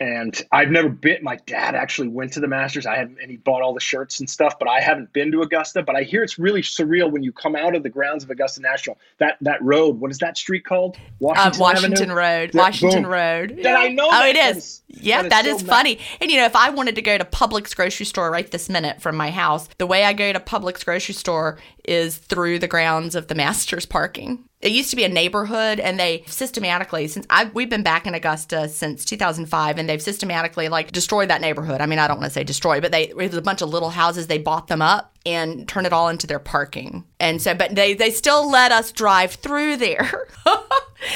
[0.00, 1.22] and I've never been.
[1.22, 2.86] My dad actually went to the Masters.
[2.86, 5.42] I had and he bought all the shirts and stuff, but I haven't been to
[5.42, 5.82] Augusta.
[5.82, 8.62] But I hear it's really surreal when you come out of the grounds of Augusta
[8.62, 8.96] National.
[9.18, 10.96] That that road, what is that street called?
[11.18, 12.50] Washington, uh, Washington Road.
[12.54, 13.12] Washington boom.
[13.12, 13.60] Road.
[13.62, 14.08] That I know.
[14.10, 14.80] Oh, it is.
[14.88, 15.98] Yeah, that, that is, so funny.
[16.20, 19.02] And you know, if I wanted to go to Publix grocery store right this minute
[19.02, 23.14] from my house, the way I go to Publix grocery store is through the grounds
[23.14, 24.44] of the Masters parking.
[24.60, 28.14] It used to be a neighborhood, and they systematically, since I we've been back in
[28.14, 31.80] Augusta since 2005, and they've systematically like destroyed that neighborhood.
[31.80, 33.70] I mean, I don't want to say destroy, but they it was a bunch of
[33.70, 34.26] little houses.
[34.26, 37.04] They bought them up and turned it all into their parking.
[37.18, 40.28] And so, but they they still let us drive through there.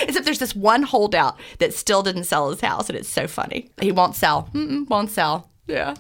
[0.02, 3.70] Except there's this one holdout that still didn't sell his house, and it's so funny.
[3.78, 4.48] He won't sell.
[4.54, 5.50] Mm-mm, won't sell.
[5.66, 5.94] Yeah.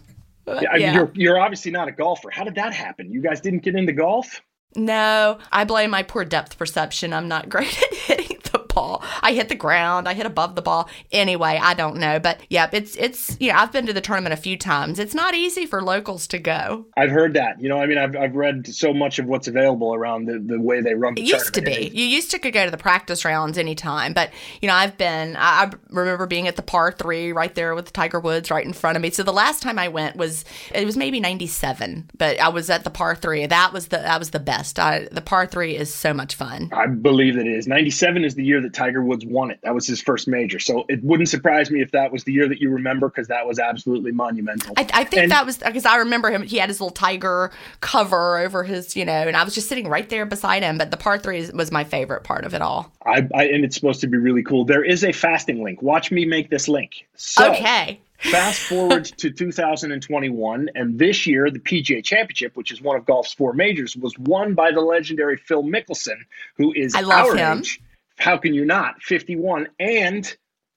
[0.46, 0.94] yeah, yeah.
[0.94, 2.30] You're, you're obviously not a golfer.
[2.30, 3.10] How did that happen?
[3.12, 4.40] You guys didn't get into golf?
[4.76, 7.12] No, I blame my poor depth perception.
[7.12, 8.38] I'm not great at hitting
[8.74, 9.02] ball.
[9.22, 10.08] I hit the ground.
[10.08, 10.88] I hit above the ball.
[11.12, 13.60] Anyway, I don't know, but yeah, it's it's yeah.
[13.60, 14.98] I've been to the tournament a few times.
[14.98, 16.86] It's not easy for locals to go.
[16.96, 17.60] I've heard that.
[17.60, 20.60] You know, I mean, I've, I've read so much of what's available around the, the
[20.60, 21.14] way they run.
[21.14, 21.90] The it used to be.
[21.94, 25.36] You used to could go to the practice rounds anytime, but you know, I've been.
[25.36, 28.72] I, I remember being at the par three right there with Tiger Woods right in
[28.72, 29.10] front of me.
[29.10, 32.84] So the last time I went was it was maybe '97, but I was at
[32.84, 33.46] the par three.
[33.46, 34.78] That was the that was the best.
[34.78, 36.70] I, the par three is so much fun.
[36.72, 37.66] I believe it is.
[37.66, 39.60] '97 is the year that Tiger Woods won it.
[39.62, 40.58] That was his first major.
[40.58, 43.46] So it wouldn't surprise me if that was the year that you remember because that
[43.46, 44.74] was absolutely monumental.
[44.76, 46.42] I, I think and, that was because I remember him.
[46.42, 47.50] He had his little tiger
[47.80, 50.78] cover over his, you know, and I was just sitting right there beside him.
[50.78, 52.92] But the par three was my favorite part of it all.
[53.06, 54.64] I, I and it's supposed to be really cool.
[54.64, 55.82] There is a fasting link.
[55.82, 57.06] Watch me make this link.
[57.14, 58.00] So, okay.
[58.18, 63.34] Fast forward to 2021, and this year, the PGA Championship, which is one of golf's
[63.34, 66.16] four majors, was won by the legendary Phil Mickelson,
[66.56, 67.58] who is I love him.
[67.58, 67.82] age
[68.18, 69.02] how can you not?
[69.02, 70.36] 51 and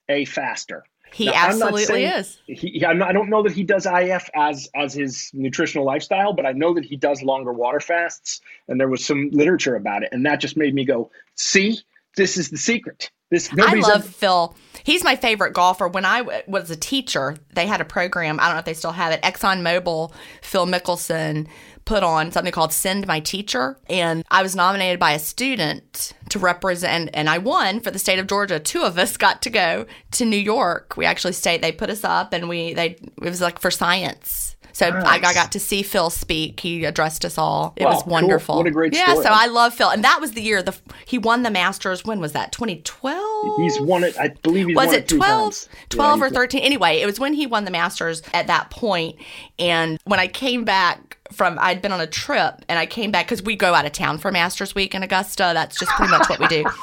[0.09, 0.83] a faster.
[1.13, 2.37] He Now, absolutely saying- is.
[2.47, 6.45] He, not, I don't know that he does IF as as his nutritional lifestyle, but
[6.45, 10.09] I know that he does longer water fasts, and there was some literature about it,
[10.11, 11.79] and that just made me go, "See,
[12.17, 14.55] this is the secret." This I love ever- Phil.
[14.85, 15.87] He's my favorite golfer.
[15.87, 18.39] When I w- was a teacher, they had a program.
[18.39, 19.21] I don't know if they still have it.
[19.21, 21.47] ExxonMobil, Phil Mickelson
[21.87, 23.79] put on something called Send My Teacher.
[23.89, 28.19] And I was nominated by a student to represent, and I won for the state
[28.19, 28.59] of Georgia.
[28.59, 30.97] Two of us got to go to New York.
[30.97, 34.57] We actually stayed, they put us up and we, they, it was like for science.
[34.73, 36.59] So I, I got to see Phil speak.
[36.59, 37.73] He addressed us all.
[37.77, 38.11] It Wow, was cool.
[38.11, 38.57] wonderful.
[38.57, 39.05] What a great yeah.
[39.05, 39.23] story.
[39.23, 42.05] So I love Phil, and that was the year the he won the Masters.
[42.05, 42.51] When was that?
[42.51, 43.57] 2012.
[43.57, 44.15] He's won it.
[44.19, 45.69] I believe was won it two 12 times.
[45.73, 49.15] Yeah, 12 or 13 anyway it was when he won the masters at that point
[49.59, 53.25] and when i came back from i'd been on a trip and i came back
[53.25, 55.51] because we go out of town for masters week in augusta.
[55.53, 56.65] That's just pretty much what we do.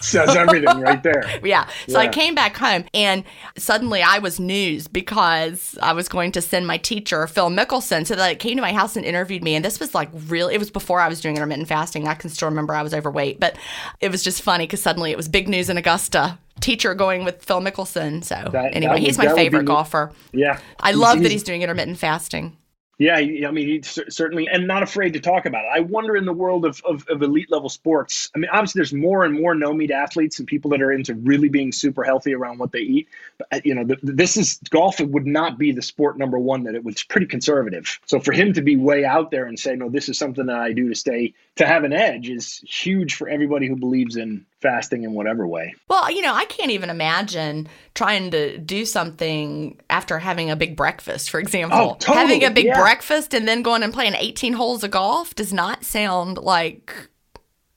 [0.00, 1.24] Says everything right there.
[1.44, 1.68] yeah.
[1.88, 3.24] So i came back home and
[3.56, 8.14] suddenly i was news because i was going to send my teacher phil mickelson so
[8.14, 9.56] they came to my house and interviewed me.
[9.56, 12.06] And this was like real it was before i was doing intermittent fasting.
[12.06, 13.56] I can still remember i was overweight but
[14.00, 16.38] it was just funny because suddenly it was big news in augusta.
[16.60, 18.22] Teacher going with phil mickelson.
[18.22, 19.66] So That- anyway that he's my that be favorite neat.
[19.66, 20.12] golfer.
[20.32, 22.56] Yeah, i love that he's doing intermittent fasting
[23.00, 25.68] Yeah, I mean, certainly, and not afraid to talk about it.
[25.72, 28.28] I wonder in the world of, of, of elite level sports.
[28.34, 31.14] I mean, obviously, there's more and more no meat athletes and people that are into
[31.14, 33.08] really being super healthy around what they eat.
[33.38, 34.98] But, uh, you know, th- this is golf.
[34.98, 38.00] It would not be the sport number one that it was pretty conservative.
[38.06, 40.56] So for him to be way out there and say, no, this is something that
[40.56, 44.46] I do to stay, to have an edge is huge for everybody who believes in
[44.62, 45.74] fasting in whatever way.
[45.88, 50.76] Well, you know, I can't even imagine trying to do something after having a big
[50.76, 51.78] breakfast, for example.
[51.78, 52.80] Oh, totally, Having a big yeah.
[52.80, 56.94] breakfast and then going and playing 18 holes of golf does not sound like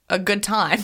[0.10, 0.80] a good time.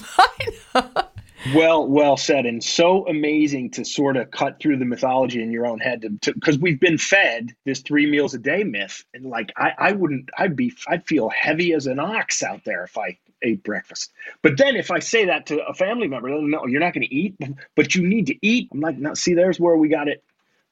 [1.54, 5.68] Well, well said, and so amazing to sort of cut through the mythology in your
[5.68, 9.52] own head, to because we've been fed this three meals a day myth, and like
[9.56, 13.18] I, I wouldn't, I'd be, I'd feel heavy as an ox out there if I
[13.44, 14.12] ate breakfast.
[14.42, 17.16] But then if I say that to a family member, no, you're not going to
[17.16, 17.36] eat,
[17.76, 18.70] but you need to eat.
[18.74, 20.24] I'm like, no, see, there's where we got it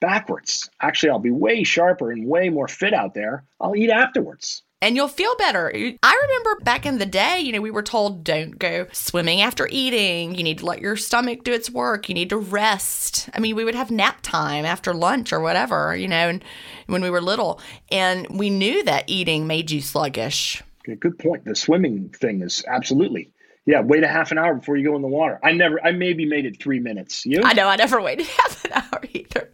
[0.01, 0.69] backwards.
[0.81, 3.43] Actually, I'll be way sharper and way more fit out there.
[3.61, 4.63] I'll eat afterwards.
[4.81, 5.71] And you'll feel better.
[6.03, 9.67] I remember back in the day, you know, we were told don't go swimming after
[9.71, 10.35] eating.
[10.35, 12.09] You need to let your stomach do its work.
[12.09, 13.29] You need to rest.
[13.33, 16.43] I mean, we would have nap time after lunch or whatever, you know, and
[16.87, 17.59] when we were little,
[17.91, 20.61] and we knew that eating made you sluggish.
[20.81, 21.45] Okay, good point.
[21.45, 23.31] The swimming thing is absolutely.
[23.65, 25.39] Yeah, wait a half an hour before you go in the water.
[25.43, 27.25] I never, I maybe made it three minutes.
[27.25, 27.41] You?
[27.43, 29.51] I know I never waited half an hour either.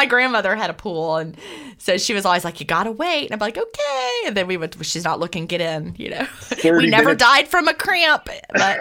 [0.00, 1.36] My grandmother had a pool, and
[1.76, 4.56] so she was always like, "You gotta wait." And I'm like, "Okay." And then we
[4.56, 4.74] would.
[4.86, 5.44] She's not looking.
[5.44, 5.94] Get in.
[5.98, 6.26] You know.
[6.64, 7.22] we never minutes.
[7.22, 8.78] died from a cramp, but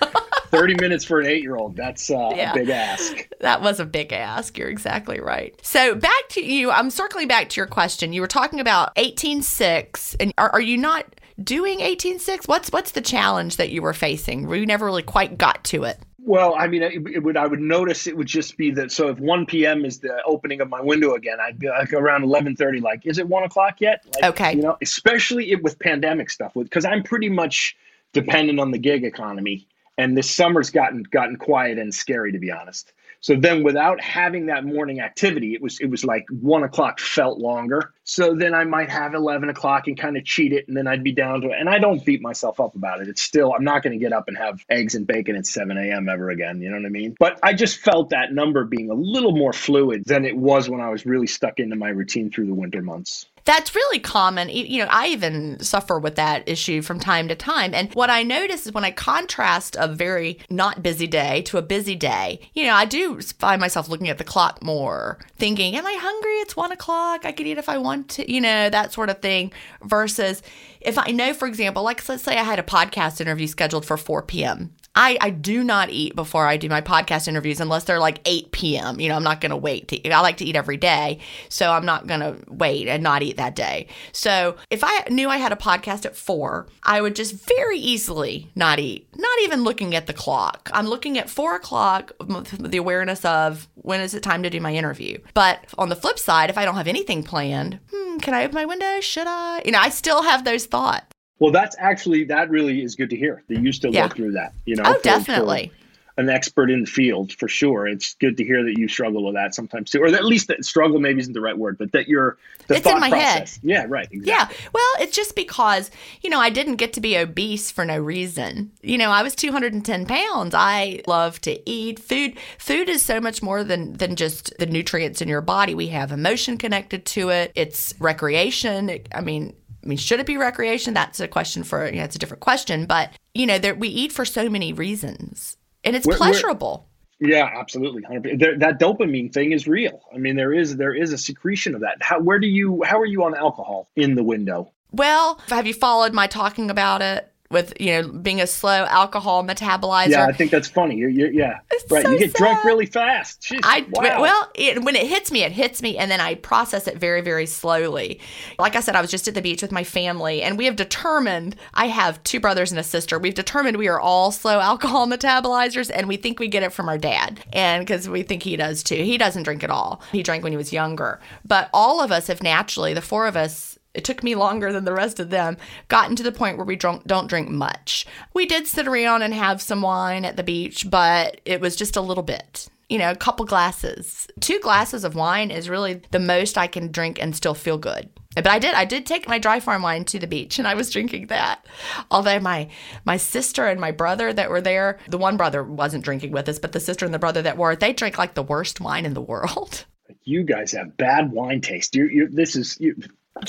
[0.50, 1.76] 30 minutes for an eight year old.
[1.76, 2.52] That's uh, Yeah.
[2.52, 3.28] a big ask.
[3.40, 4.56] that was a big ask.
[4.56, 5.54] You're exactly right.
[5.62, 6.70] So back to you.
[6.70, 8.14] I'm circling back to your question.
[8.14, 11.04] You were talking about 18.6, and are, are you not
[11.44, 12.48] doing 18.6?
[12.48, 14.46] What's what's the challenge that you were facing?
[14.46, 15.98] We never really quite got to it.
[16.26, 17.36] Well, I mean, it, it would.
[17.36, 18.90] I would notice it would just be that.
[18.90, 19.84] So if 1 p.m.
[19.84, 22.82] is the opening of my window again, I'd be like around 11:30.
[22.82, 24.04] Like, is it one o'clock yet?
[24.16, 24.56] Like, Okay.
[24.56, 27.76] You know, especially it, with pandemic stuff, because I'm pretty much
[28.12, 32.50] dependent on the gig economy, and this summer's gotten gotten quiet and scary, to be
[32.50, 32.92] honest.
[33.20, 37.38] So then, without having that morning activity, it was it was like one o'clock felt
[37.38, 37.92] longer.
[38.04, 41.02] So then I might have eleven o'clock and kind of cheat it, and then I'd
[41.02, 41.56] be down to it.
[41.58, 43.08] And I don't beat myself up about it.
[43.08, 45.76] It's still I'm not going to get up and have eggs and bacon at seven
[45.76, 46.08] a.m.
[46.08, 46.60] ever again.
[46.60, 47.16] You know what I mean?
[47.18, 50.80] But I just felt that number being a little more fluid than it was when
[50.80, 53.26] I was really stuck into my routine through the winter months.
[53.46, 54.48] That's really common.
[54.48, 57.74] You know, I even suffer with that issue from time to time.
[57.74, 61.62] And what I notice is when I contrast a very not busy day to a
[61.62, 65.86] busy day, you know, I do find myself looking at the clock more, thinking, Am
[65.86, 66.32] I hungry?
[66.40, 67.24] It's one o'clock.
[67.24, 69.52] I could eat if I want to, you know, that sort of thing.
[69.82, 70.42] Versus
[70.80, 73.96] if I know, for example, like let's say I had a podcast interview scheduled for
[73.96, 74.74] 4 p.m.
[74.96, 78.50] I, I do not eat before I do my podcast interviews unless they're like 8
[78.50, 78.98] p.m.
[78.98, 79.92] You know, I'm not going to wait.
[80.06, 81.18] I like to eat every day.
[81.50, 83.86] So I'm not going to wait and not eat that day.
[84.12, 88.50] So if I knew I had a podcast at 4, I would just very easily
[88.54, 90.70] not eat, not even looking at the clock.
[90.72, 94.60] I'm looking at 4 o'clock with the awareness of when is it time to do
[94.60, 95.18] my interview.
[95.34, 98.54] But on the flip side, if I don't have anything planned, hmm, can I open
[98.54, 99.00] my window?
[99.00, 99.62] Should I?
[99.64, 101.06] You know, I still have those thoughts.
[101.38, 104.08] Well, that's actually that really is good to hear that you still Yeah.
[104.08, 104.54] go through that.
[104.64, 105.70] You know, Oh, for- for- definitely.
[106.18, 107.86] An expert in the field for sure.
[107.86, 110.64] It's good to hear that you struggle with that sometimes too, or at least that
[110.64, 112.38] struggle maybe isn't the right word, but that you're
[112.68, 113.56] the It's thought in my process.
[113.56, 113.60] head.
[113.62, 114.08] Yeah, right.
[114.10, 114.26] Exactly.
[114.26, 114.48] Yeah.
[114.72, 115.90] Well, it's just because,
[116.22, 118.72] you know, I didn't get to be obese for no reason.
[118.82, 120.54] You know, I was 210 pounds.
[120.54, 122.38] I love to eat food.
[122.58, 125.74] Food is so much more than than just the nutrients in your body.
[125.74, 127.52] We have emotion connected to it.
[127.54, 128.98] It's recreation.
[129.14, 129.54] I mean,
[129.84, 130.94] I mean, should it be recreation?
[130.94, 132.86] That's a question for, you know, it's a different question.
[132.86, 135.56] But, you know, there, we eat for so many reasons
[135.86, 136.88] and it's where- pleasurable.
[137.18, 138.02] Yeah, absolutely.
[138.36, 140.02] There, that dopamine thing is real.
[140.14, 141.96] I mean, there is there is a secretion of that.
[142.02, 144.70] How where do you how are you on alcohol in the window?
[144.92, 149.44] Well, have you followed my talking about it with, you know, being a slow alcohol
[149.44, 150.08] metabolizer?
[150.10, 150.96] Yeah, I think that's funny.
[150.96, 152.04] You're, you're, yeah, It's right.
[152.04, 153.42] so you get drunk really fast.
[153.42, 154.20] Jeez, I wow.
[154.20, 157.20] well, it, when it hits me, it hits me, and then I process it very,
[157.20, 158.20] very slowly.
[158.58, 160.76] Like I said, I was just at the beach with my family, and we have
[160.76, 161.56] determined.
[161.74, 163.18] I have two brothers and a sister.
[163.18, 166.88] We've determined we are all slow alcohol metabolizers, and we think we get it from
[166.88, 168.96] our dad, and because we think he does too.
[168.96, 170.02] He doesn't drink at all.
[170.12, 173.36] He drank when he was younger, but all of us have naturally, the four of
[173.36, 173.78] us.
[173.96, 175.56] It took me longer than the rest of them.
[175.88, 178.06] Gotten to the point where we drunk, don't drink much.
[178.34, 181.96] We did sit around and have some wine at the beach, but it was just
[181.96, 184.28] a little bit you know, a couple glasses.
[184.40, 188.08] Two glasses of wine is really the most I can drink and still feel good.
[188.34, 190.74] But I did I did take my dry farm wine to the beach and I
[190.74, 191.66] was drinking that.
[192.10, 192.68] Although my
[193.04, 196.58] my sister and my brother that were there, the one brother wasn't drinking with us,
[196.58, 199.14] but the sister and the brother that were, they drank like the worst wine in
[199.14, 199.86] the world.
[200.24, 201.96] you guys have bad wine taste.
[201.96, 202.94] You you this is you.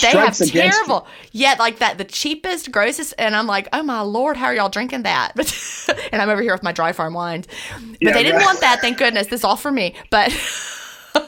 [0.01, 1.07] They have terrible.
[1.31, 4.69] Yet like that the cheapest, grossest and I'm like, "Oh my lord, how are y'all
[4.69, 5.31] drinking that?"
[6.11, 7.47] and I'm over here with my dry farm wines.
[7.47, 9.27] But Yeah, they didn't want that, thank goodness.
[9.27, 9.95] This is all for me.
[10.11, 10.31] But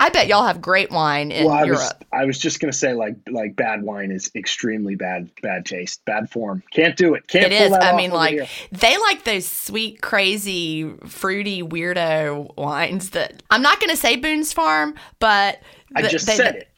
[0.00, 1.78] I bet y'all have great wine in Well, I Europe.
[1.80, 6.04] was I was just gonna say like like bad wine is extremely bad bad taste
[6.04, 6.62] bad form.
[6.72, 7.28] Can't do it.
[7.28, 7.46] Can't.
[7.46, 7.72] It is.
[7.72, 8.46] I mean, like here.
[8.72, 13.10] they like those sweet, crazy, fruity, weirdo wines.
[13.10, 15.60] That I'm not going to say Boone's Farm, but
[15.94, 16.68] I just they- said it.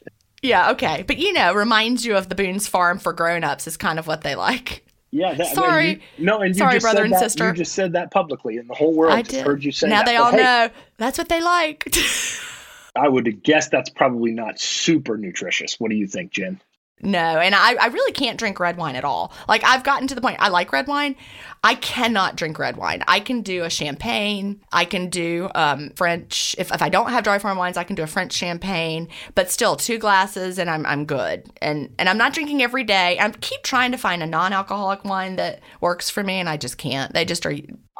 [0.43, 3.99] Yeah, okay, but you know, reminds you of the Boone's Farm for grown-ups is kind
[3.99, 4.84] of what they like.
[5.11, 5.34] Yeah.
[5.34, 6.03] That, Sorry.
[6.16, 7.49] You, no, and you Sorry, just brother said and that, sister.
[7.49, 9.47] You just said that publicly, and the whole world I just did.
[9.47, 9.91] heard you say that.
[9.91, 10.07] now that.
[10.07, 11.93] they all hey, know that's what they like.
[12.97, 15.78] I would guess that's probably not super nutritious.
[15.78, 16.61] What do you think, Gin?
[17.03, 19.32] No, and I, I really can't drink red wine at all.
[19.48, 21.16] Like I've gotten to the point I like red wine.
[21.64, 23.03] I cannot drink red wine.
[23.09, 24.61] I can do a champagne.
[24.72, 26.55] I can do um, French.
[26.59, 29.09] If, if I don't have dry farm wines, I can do a French champagne.
[29.34, 31.51] But still, two glasses and I'm I'm good.
[31.62, 33.18] And and I'm not drinking every day.
[33.18, 36.76] I keep trying to find a non-alcoholic wine that works for me, and I just
[36.78, 37.12] can't.
[37.12, 37.55] They just are.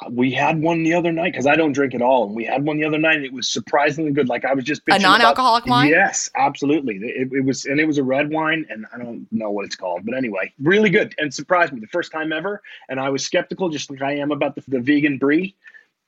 [0.09, 2.64] We had one the other night because I don't drink at all, and we had
[2.64, 3.16] one the other night.
[3.16, 4.28] and It was surprisingly good.
[4.28, 5.88] Like I was just A non-alcoholic wine?
[5.88, 6.96] Yes, absolutely.
[6.96, 9.76] It, it was, and it was a red wine, and I don't know what it's
[9.76, 12.62] called, but anyway, really good and surprised me the first time ever.
[12.88, 15.55] And I was skeptical, just like I am about the, the vegan brie.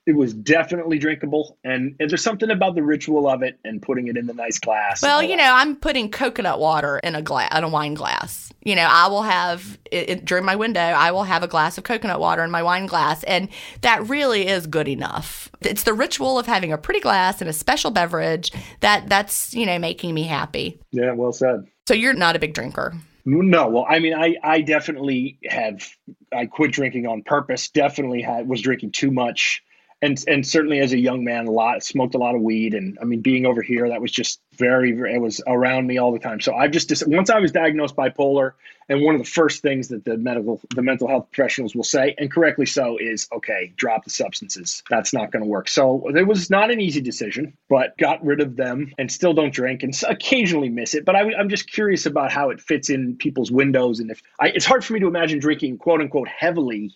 [0.05, 4.09] It was definitely drinkable, and, and there's something about the ritual of it and putting
[4.09, 5.01] it in the nice glass.
[5.01, 5.37] Well, you that.
[5.37, 8.53] know, I'm putting coconut water in a glass, in a wine glass.
[8.65, 11.79] You know, I will have it, it- during my window, I will have a glass
[11.79, 13.49] of coconut water in my wine glass, and
[13.83, 15.49] that really is good enough.
[15.61, 18.51] It's the ritual of having a pretty glass and a special beverage
[18.81, 20.81] that that's you know making me happy.
[20.91, 21.65] yeah, well said.
[21.87, 22.93] So you're not a big drinker.
[23.25, 25.89] No, well, I mean, I, I definitely have.
[26.33, 27.69] I quit drinking on purpose.
[27.71, 29.63] Definitely had was drinking too much,
[30.03, 32.99] and and certainly as a young man, a lot smoked a lot of weed, and
[33.01, 35.15] I mean, being over here, that was just very, very.
[35.15, 36.41] It was around me all the time.
[36.41, 38.55] So I've just once I was diagnosed bipolar,
[38.89, 42.17] and one of the first things that the medical, the mental health professionals will say,
[42.19, 44.83] and correctly so, is okay, drop the substances.
[44.91, 45.69] That's not going to work.
[45.69, 49.55] So it was not an easy decision, but got rid of them and still don't
[49.55, 51.05] drink and occasionally miss it.
[51.05, 54.49] But I, am just curious about how it fits in people's windows, and if I,
[54.49, 56.91] it's hard for me to imagine drinking quote unquote heavily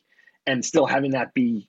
[0.45, 1.69] and still having that be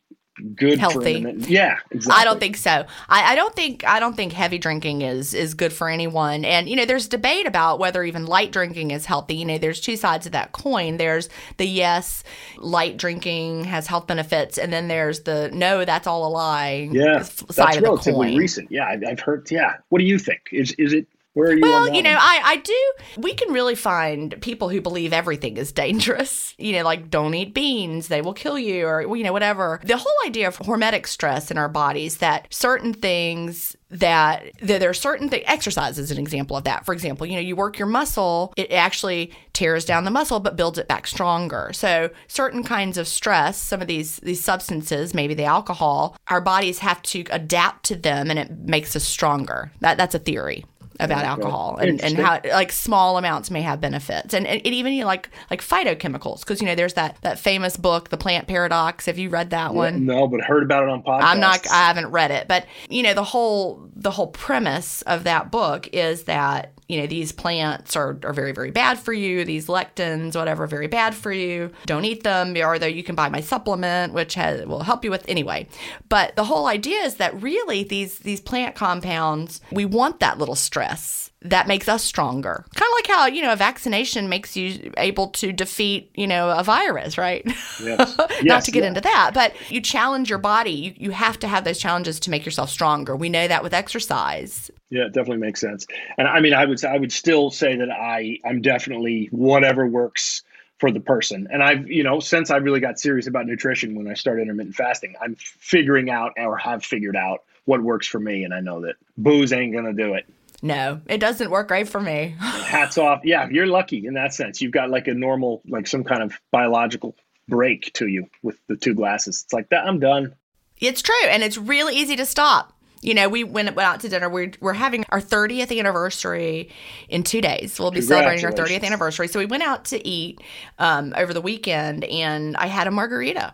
[0.55, 1.25] good Healthy.
[1.47, 2.21] Yeah, exactly.
[2.21, 2.85] I don't think so.
[3.09, 6.45] I, I don't think I don't think heavy drinking is is good for anyone.
[6.45, 9.35] And you know, there's debate about whether even light drinking is healthy.
[9.35, 10.97] You know, there's two sides of that coin.
[10.97, 12.23] There's the yes,
[12.57, 16.89] light drinking has health benefits, and then there's the no, that's all a lie.
[16.91, 18.38] Yeah, f- that's side of the relatively coin.
[18.38, 18.71] recent.
[18.71, 19.49] Yeah, I- I've heard.
[19.51, 20.41] Yeah, what do you think?
[20.51, 21.07] Is is it?
[21.38, 21.61] Where are you?
[21.61, 22.19] Well, that you know, one?
[22.19, 22.93] I, I do.
[23.17, 26.45] We can really find people who believe everything is dangerous.
[26.59, 29.79] You know, like don't eat beans, they will kill you, or, you know, whatever.
[29.83, 34.93] The whole idea of hormetic stress in our bodies that certain things that there are
[34.93, 36.83] certain things, exercise is an example of that.
[36.83, 40.55] For example, you know, you work your muscle, it actually tears down the muscle but
[40.55, 41.71] builds it back stronger.
[41.73, 46.79] So certain kinds of stress, some of these these substances, maybe the alcohol, our bodies
[46.79, 49.71] have to adapt to them and it makes us stronger.
[49.81, 50.65] That that's a theory
[50.99, 54.33] about alcohol and, and how like small amounts may have benefits.
[54.33, 58.17] And, and even like like phytochemicals because you know there's that that famous book the
[58.17, 59.05] plant paradox.
[59.05, 60.05] Have you read that one?
[60.05, 62.47] no but heard about it on podcast i'm not i haven't read it.
[62.47, 67.07] But you know the whole the whole premise of that book is that you know,
[67.07, 69.43] these plants are, are very, very bad for you.
[69.43, 71.71] These lectins, whatever, very bad for you.
[71.85, 72.55] Don't eat them.
[72.55, 75.67] Or you can buy my supplement, which has, will help you with anyway.
[76.07, 80.55] But the whole idea is that really these these plant compounds, we want that little
[80.55, 82.65] stress that makes us stronger.
[82.73, 86.49] Kind of like how, you know, a vaccination makes you able to defeat, you know,
[86.49, 87.45] a virus, right?
[87.81, 88.17] Yes.
[88.17, 88.89] Not yes, to get yeah.
[88.89, 90.71] into that, but you challenge your body.
[90.71, 93.15] You, you have to have those challenges to make yourself stronger.
[93.15, 94.71] We know that with exercise.
[94.89, 95.85] Yeah, it definitely makes sense.
[96.17, 100.43] And I mean, I would I would still say that I I'm definitely whatever works
[100.79, 101.47] for the person.
[101.51, 104.75] And I've, you know, since I really got serious about nutrition when I started intermittent
[104.75, 108.43] fasting, I'm figuring out or have figured out what works for me.
[108.43, 110.25] And I know that booze ain't going to do it.
[110.63, 112.35] No, it doesn't work right for me.
[112.39, 113.21] Hats off.
[113.23, 114.61] Yeah, you're lucky in that sense.
[114.61, 117.15] You've got like a normal, like some kind of biological
[117.47, 119.43] break to you with the two glasses.
[119.43, 119.85] It's like that.
[119.85, 120.35] I'm done.
[120.79, 122.73] It's true, and it's really easy to stop.
[123.01, 124.27] You know, we went, went out to dinner.
[124.27, 126.71] We're, we're having our 30th anniversary
[127.09, 127.79] in two days.
[127.79, 129.27] We'll be celebrating our 30th anniversary.
[129.27, 130.41] So we went out to eat
[130.79, 133.53] um, over the weekend, and I had a margarita,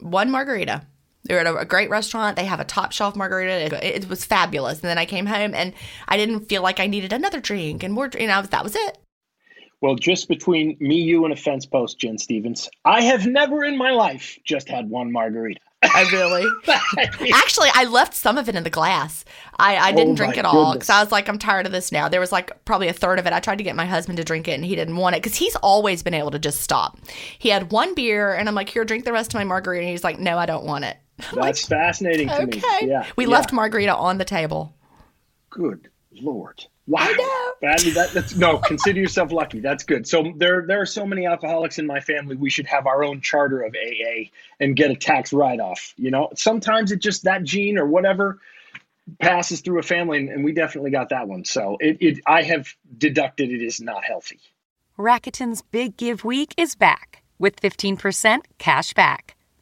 [0.00, 0.82] one margarita.
[1.28, 2.36] Were at a, a, great restaurant.
[2.36, 3.76] They have a top shelf margarita.
[3.76, 4.80] It, it, was fabulous.
[4.80, 5.72] And then I came home and
[6.08, 8.10] I didn't feel like I needed another drink and more.
[8.18, 8.98] You know, that was it.
[9.82, 13.76] Well, just between me, you, and a fence post, Gin Stephens, I have never in
[13.76, 15.60] my life just had one margarita.
[15.82, 16.46] I really.
[17.34, 19.24] Actually, I left some of it in the glass.
[19.58, 21.92] I, I didn't oh drink it all because I was like, I'm tired of this
[21.92, 22.08] now.
[22.08, 23.32] There was like probably a third of it.
[23.32, 25.36] I tried to get my husband to drink it and he didn't want it because
[25.36, 26.98] he's always been able to just stop.
[27.38, 29.82] He had one beer and I'm like, here, drink the rest of my margarita.
[29.82, 30.96] And he's like, no, I don't want it.
[31.32, 32.60] That's like, fascinating to okay.
[32.60, 32.88] me.
[32.88, 33.06] Yeah.
[33.16, 33.30] We yeah.
[33.30, 34.74] left margarita on the table.
[35.50, 35.88] Good
[36.20, 36.64] lord.
[36.86, 37.12] Wow.
[37.62, 39.60] That, that, that's no, consider yourself lucky.
[39.60, 40.06] That's good.
[40.06, 42.36] So there there are so many alcoholics in my family.
[42.36, 45.94] We should have our own charter of AA and get a tax write off.
[45.96, 48.38] You know, sometimes it just that gene or whatever
[49.18, 51.44] passes through a family, and, and we definitely got that one.
[51.44, 54.40] So it, it I have deducted it is not healthy.
[54.98, 59.35] Rakuten's Big Give Week is back with 15% cash back.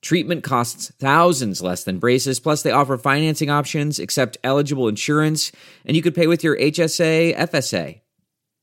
[0.00, 5.50] Treatment costs thousands less than braces, plus, they offer financing options, accept eligible insurance,
[5.84, 8.00] and you could pay with your HSA, FSA.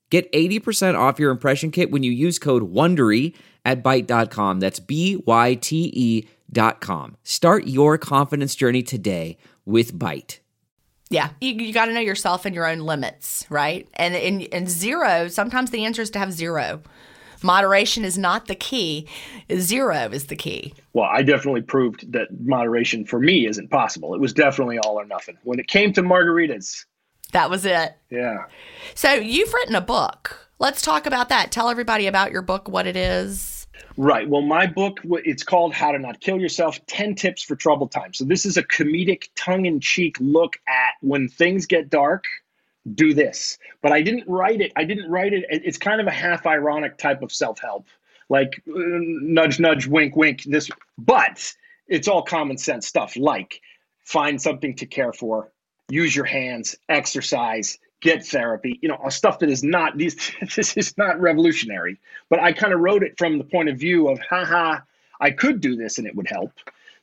[0.09, 4.59] Get 80% off your impression kit when you use code WONDERY at Byte.com.
[4.59, 7.17] That's B-Y-T-E dot com.
[7.23, 10.39] Start your confidence journey today with Byte.
[11.09, 13.88] Yeah, you, you got to know yourself and your own limits, right?
[13.93, 16.81] And in, in zero, sometimes the answer is to have zero.
[17.43, 19.07] Moderation is not the key.
[19.55, 20.73] Zero is the key.
[20.93, 24.13] Well, I definitely proved that moderation for me isn't possible.
[24.13, 25.38] It was definitely all or nothing.
[25.43, 26.86] When it came to margaritas,
[27.31, 27.95] that was it.
[28.09, 28.45] Yeah.
[28.93, 30.49] So you've written a book.
[30.59, 31.51] Let's talk about that.
[31.51, 33.67] Tell everybody about your book, what it is.
[33.97, 34.27] Right.
[34.27, 38.17] Well, my book, it's called How to Not Kill Yourself 10 Tips for Troubled Times.
[38.17, 42.25] So, this is a comedic, tongue in cheek look at when things get dark,
[42.93, 43.57] do this.
[43.81, 44.71] But I didn't write it.
[44.75, 45.45] I didn't write it.
[45.49, 47.88] It's kind of a half ironic type of self help,
[48.29, 50.43] like uh, nudge, nudge, wink, wink.
[50.43, 51.53] This, but
[51.88, 53.61] it's all common sense stuff like
[54.03, 55.51] find something to care for,
[55.89, 60.15] use your hands, exercise, get therapy, you know, stuff that is not these
[60.55, 61.99] this is not revolutionary.
[62.29, 64.79] But I kind of wrote it from the point of view of haha,
[65.19, 66.51] I could do this and it would help.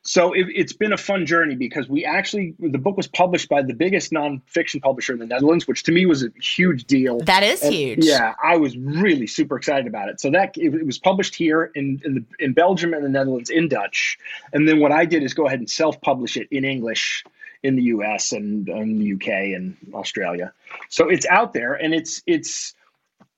[0.05, 3.61] So it, has been a fun journey because we actually the book was published by
[3.61, 7.19] the biggest nonfiction publisher in the Netherlands, which to me was a huge deal.
[7.21, 8.05] That is and, huge.
[8.05, 10.19] Yeah, I was really super excited about it.
[10.19, 13.49] So that it, it was published here in in, the, in Belgium and the Netherlands
[13.49, 14.17] in Dutch,
[14.51, 17.23] and then what I did is go ahead and self publish it in English
[17.63, 18.33] in the U.S.
[18.33, 19.53] and, and the U.K.
[19.53, 20.51] and Australia.
[20.89, 22.73] So it's out there, and it's it's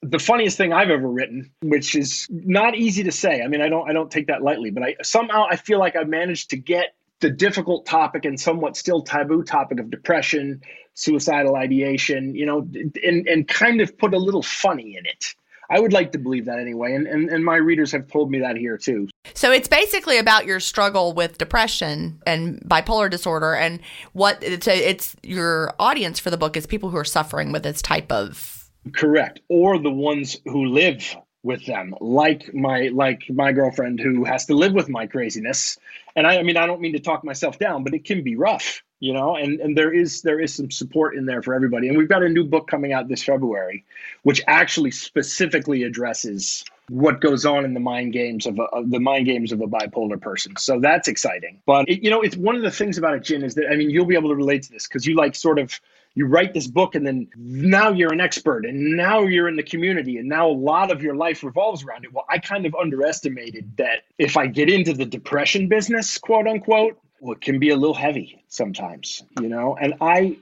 [0.09, 3.41] the funniest thing I've ever written, which is not easy to say.
[3.41, 5.95] I mean, I don't I don't take that lightly, but I somehow I feel like
[5.95, 10.61] I've managed to get the difficult topic and somewhat still taboo topic of depression,
[10.93, 12.67] suicidal ideation, you know,
[13.03, 15.33] and and kind of put a little funny in it.
[15.67, 18.39] I would like to believe that anyway, and, and and my readers have told me
[18.39, 19.07] that here too.
[19.33, 23.79] So it's basically about your struggle with depression and bipolar disorder, and
[24.13, 27.81] what it's it's your audience for the book is people who are suffering with this
[27.81, 28.54] type of
[28.93, 29.41] Correct.
[29.49, 34.55] Or the ones who live with them, like my like my girlfriend who has to
[34.55, 35.77] live with my craziness.
[36.15, 38.35] And I, I mean, I don't mean to talk myself down, but it can be
[38.35, 39.35] rough, you know.
[39.35, 41.87] And and there is there is some support in there for everybody.
[41.87, 43.85] And we've got a new book coming out this February,
[44.23, 48.99] which actually specifically addresses what goes on in the mind games of, a, of, the
[48.99, 50.55] mind games of a bipolar person.
[50.57, 51.59] So that's exciting.
[51.65, 53.75] But it, you know, it's one of the things about it, Gin, is that I
[53.75, 55.79] mean, you'll be able to relate to this because you like sort of
[56.15, 59.63] you write this book and then now you're an expert and now you're in the
[59.63, 62.13] community and now a lot of your life revolves around it.
[62.13, 66.97] Well, I kind of underestimated that if I get into the depression business, quote unquote,
[67.19, 70.37] well, it can be a little heavy sometimes, you know, and I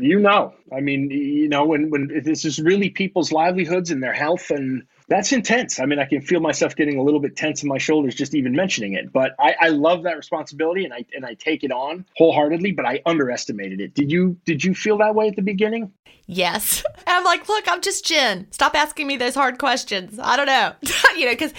[0.00, 4.14] you know i mean you know when when this is really people's livelihoods and their
[4.14, 5.80] health and that's intense.
[5.80, 8.34] I mean, I can feel myself getting a little bit tense in my shoulders just
[8.34, 9.12] even mentioning it.
[9.12, 12.72] But I, I love that responsibility and I and I take it on wholeheartedly.
[12.72, 13.94] But I underestimated it.
[13.94, 15.92] Did you did you feel that way at the beginning?
[16.26, 16.84] Yes.
[16.98, 18.46] And I'm like, look, I'm just Gin.
[18.50, 20.18] Stop asking me those hard questions.
[20.18, 20.72] I don't know.
[21.16, 21.52] you know, because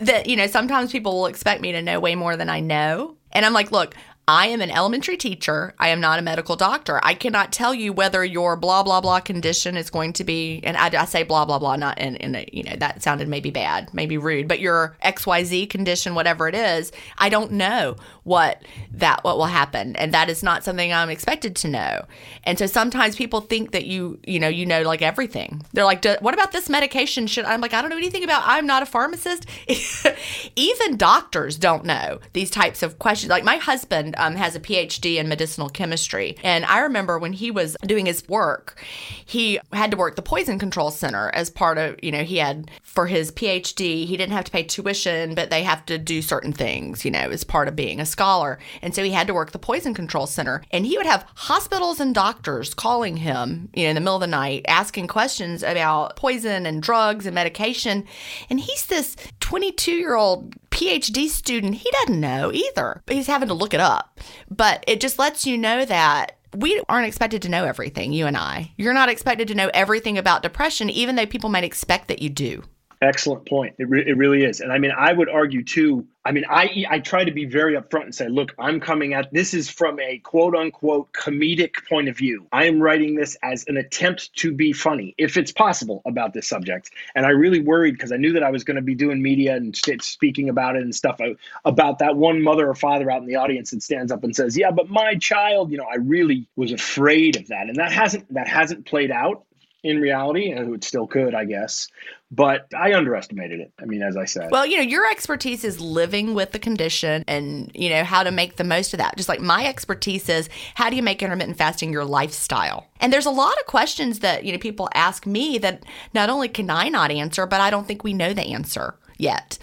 [0.00, 3.16] that you know sometimes people will expect me to know way more than I know.
[3.32, 3.96] And I'm like, look,
[4.26, 5.74] I am an elementary teacher.
[5.78, 6.98] I am not a medical doctor.
[7.02, 10.78] I cannot tell you whether your blah blah blah condition is going to be, and
[10.78, 13.50] I, I say blah blah blah, not in, in a, you know that sounded maybe
[13.50, 17.96] bad, maybe rude, but your X Y Z condition, whatever it is, I don't know
[18.22, 18.62] what
[18.92, 22.06] that what will happen, and that is not something I'm expected to know.
[22.44, 25.66] And so sometimes people think that you you know you know like everything.
[25.74, 27.26] They're like, what about this medication?
[27.26, 28.42] Should I'm like I don't know anything about.
[28.46, 29.44] I'm not a pharmacist.
[30.56, 33.28] Even doctors don't know these types of questions.
[33.28, 36.36] Like my husband um, has a PhD in medicinal chemistry.
[36.42, 38.82] And I remember when he was doing his work,
[39.24, 42.70] he had to work the poison control center as part of, you know, he had
[42.82, 46.52] for his PhD, he didn't have to pay tuition, but they have to do certain
[46.52, 48.58] things, you know, as part of being a scholar.
[48.82, 50.62] And so he had to work the poison control center.
[50.70, 54.20] And he would have hospitals and doctors calling him, you know, in the middle of
[54.20, 58.06] the night, asking questions about poison and drugs and medication.
[58.48, 63.54] And he's this 22 year old PhD student, he doesn't know either, he's having to
[63.54, 64.18] look it up.
[64.50, 68.36] But it just lets you know that we aren't expected to know everything, you and
[68.36, 68.72] I.
[68.76, 72.28] You're not expected to know everything about depression, even though people might expect that you
[72.28, 72.64] do.
[73.04, 73.74] Excellent point.
[73.78, 74.60] It, re- it really is.
[74.60, 76.06] And I mean, I would argue too.
[76.24, 79.30] I mean, I I try to be very upfront and say, look, I'm coming at
[79.30, 82.46] this is from a quote unquote comedic point of view.
[82.50, 86.48] I am writing this as an attempt to be funny, if it's possible, about this
[86.48, 86.92] subject.
[87.14, 89.54] And I really worried because I knew that I was going to be doing media
[89.54, 91.34] and speaking about it and stuff uh,
[91.66, 94.56] about that one mother or father out in the audience that stands up and says,
[94.56, 98.32] "Yeah, but my child," you know, I really was afraid of that, and that hasn't
[98.32, 99.44] that hasn't played out
[99.84, 100.50] in reality.
[100.50, 101.88] And it still could, I guess,
[102.34, 103.72] but I underestimated it.
[103.80, 104.50] I mean, as I said.
[104.50, 108.30] Well, you know, your expertise is living with the condition and, you know, how to
[108.30, 109.16] make the most of that.
[109.16, 112.86] Just like my expertise is how do you make intermittent fasting your lifestyle?
[113.00, 116.48] And there's a lot of questions that, you know, people ask me that not only
[116.48, 119.58] can I not answer, but I don't think we know the answer yet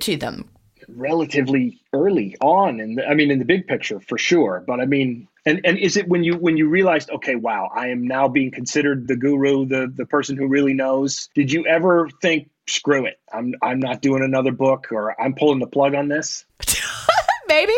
[0.00, 0.50] to them
[0.88, 5.28] relatively early on and I mean in the big picture for sure but I mean
[5.46, 8.50] and and is it when you when you realized, okay, wow, I am now being
[8.50, 11.28] considered the guru, the the person who really knows?
[11.34, 15.58] Did you ever think, screw it, I'm I'm not doing another book, or I'm pulling
[15.58, 16.46] the plug on this?
[17.48, 17.74] maybe,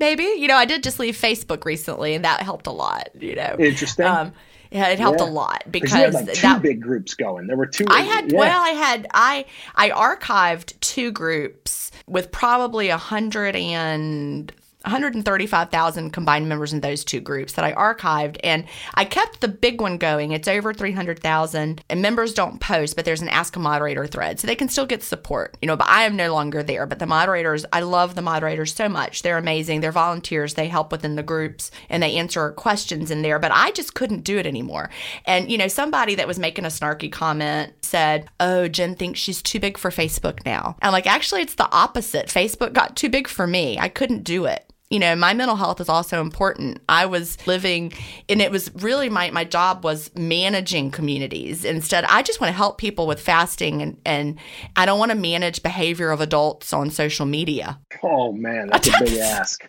[0.00, 0.24] maybe.
[0.24, 3.10] You know, I did just leave Facebook recently, and that helped a lot.
[3.14, 4.06] You know, interesting.
[4.06, 4.32] Um,
[4.74, 5.26] yeah, it helped yeah.
[5.26, 7.46] a lot because you had like two that, big groups going.
[7.46, 7.86] There were two.
[7.88, 8.38] I had yeah.
[8.40, 9.44] well, I had I
[9.76, 14.52] I archived two groups with probably a hundred and
[14.84, 18.38] 135,000 combined members in those two groups that I archived.
[18.44, 18.64] And
[18.94, 20.32] I kept the big one going.
[20.32, 21.82] It's over 300,000.
[21.88, 24.38] And members don't post, but there's an Ask a Moderator thread.
[24.38, 26.86] So they can still get support, you know, but I am no longer there.
[26.86, 29.22] But the moderators, I love the moderators so much.
[29.22, 29.80] They're amazing.
[29.80, 30.54] They're volunteers.
[30.54, 33.38] They help within the groups and they answer questions in there.
[33.38, 34.90] But I just couldn't do it anymore.
[35.24, 39.42] And, you know, somebody that was making a snarky comment said, Oh, Gin thinks she's
[39.42, 40.76] too big for Facebook now.
[40.82, 42.26] I'm like, actually, it's the opposite.
[42.26, 43.78] Facebook got too big for me.
[43.78, 46.80] I couldn't do it you know my mental health is also important.
[46.88, 47.92] I was living
[48.28, 51.64] and it was really my, my job was managing communities.
[51.64, 54.38] Instead i just want to help people with fasting and, and
[54.76, 57.78] i don't want to manage behavior of adults on social media.
[58.02, 59.66] Oh man that's a big ask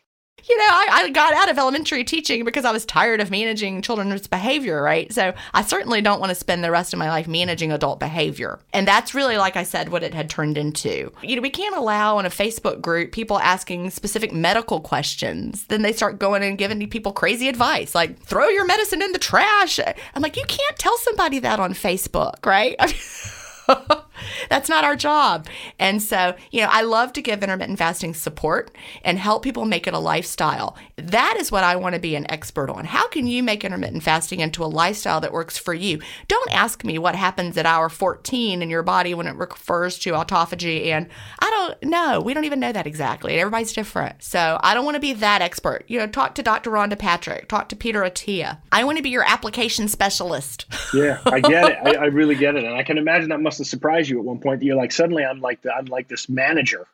[0.48, 3.82] you know, I, I, got out of elementary teaching because I was tired of managing
[3.82, 5.12] children's behavior, right?
[5.12, 8.60] So I certainly don't want to spend the rest of my life managing adult behavior.
[8.74, 11.12] And that's really, like I said, what it had turned into.
[11.24, 15.66] You know, we can't allow in a Facebook group people asking specific medical questions.
[15.66, 19.20] Then they start going and giving people crazy advice, like throw your medicine in the
[19.20, 19.80] trash.
[19.80, 22.76] I'm like, you can't tell somebody that on Facebook, right?
[24.49, 25.47] That's not our job.
[25.80, 29.88] And so, you know, I love to give intermittent fasting support and help people make
[29.88, 30.78] it a lifestyle.
[30.95, 32.86] That is what I want to be an expert on.
[32.86, 35.99] How can you make intermittent fasting into a lifestyle that works for you?
[36.28, 40.11] Don't ask me what happens at hour 14 in your body when it refers to
[40.11, 40.88] autophagy.
[40.88, 41.07] And
[41.39, 42.22] I don't know.
[42.22, 43.38] We don't even know that exactly.
[43.39, 44.24] Everybody's different.
[44.24, 45.84] So I don't want to be that expert.
[45.88, 46.72] You know, talk to Dr.
[46.72, 48.59] Rhonda Patrick, talk to Peter Attia.
[48.72, 50.66] I want to be your application specialist.
[50.93, 51.78] yeah, I get it.
[51.84, 52.63] I, I really get it.
[52.63, 54.62] And I can imagine that must have surprised you at one point.
[54.64, 56.88] You're like, suddenly I'm like, the, I'm like this manager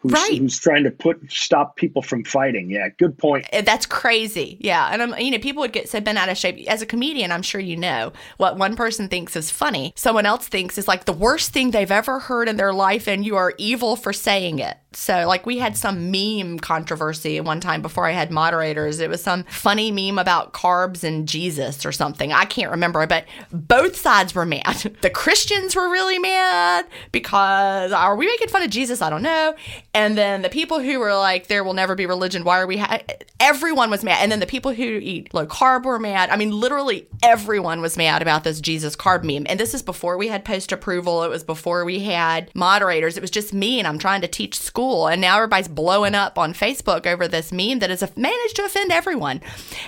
[0.00, 0.38] who's, right.
[0.38, 2.70] who's trying to put stop people from fighting.
[2.70, 3.46] Yeah, good point.
[3.52, 4.56] Eh, that's crazy.
[4.60, 6.86] Yeah, and I'm you know people would get so bent out of shape as a
[6.86, 7.32] comedian.
[7.32, 11.04] I'm sure you know what one person thinks is funny, someone else thinks is like
[11.04, 14.58] the worst thing they've ever heard in their life, and you are evil for saying
[14.58, 14.76] it.
[14.92, 19.00] So, like, we had some meme controversy one time before I had moderators.
[19.00, 22.32] It was some funny meme about carbs and Jesus or something.
[22.32, 24.96] I can't remember, but both sides were mad.
[25.08, 29.00] The Christians were really mad because are we making fun of Jesus?
[29.00, 29.54] I don't know.
[29.94, 32.42] And then the people who were like, there will never be religion.
[32.42, 32.78] Why are we?
[32.78, 33.00] Ha-?
[33.38, 34.18] Everyone was mad.
[34.20, 36.30] And then the people who eat low carb were mad.
[36.30, 39.46] I mean, literally everyone was mad about this Jesus carb meme.
[39.48, 41.22] And this is before we had post approval.
[41.22, 43.16] It was before we had moderators.
[43.16, 45.08] It was just me, and I'm trying to teach school school.
[45.08, 48.92] And now everybody's blowing up on Facebook over this meme that has managed to offend
[48.92, 49.40] everyone.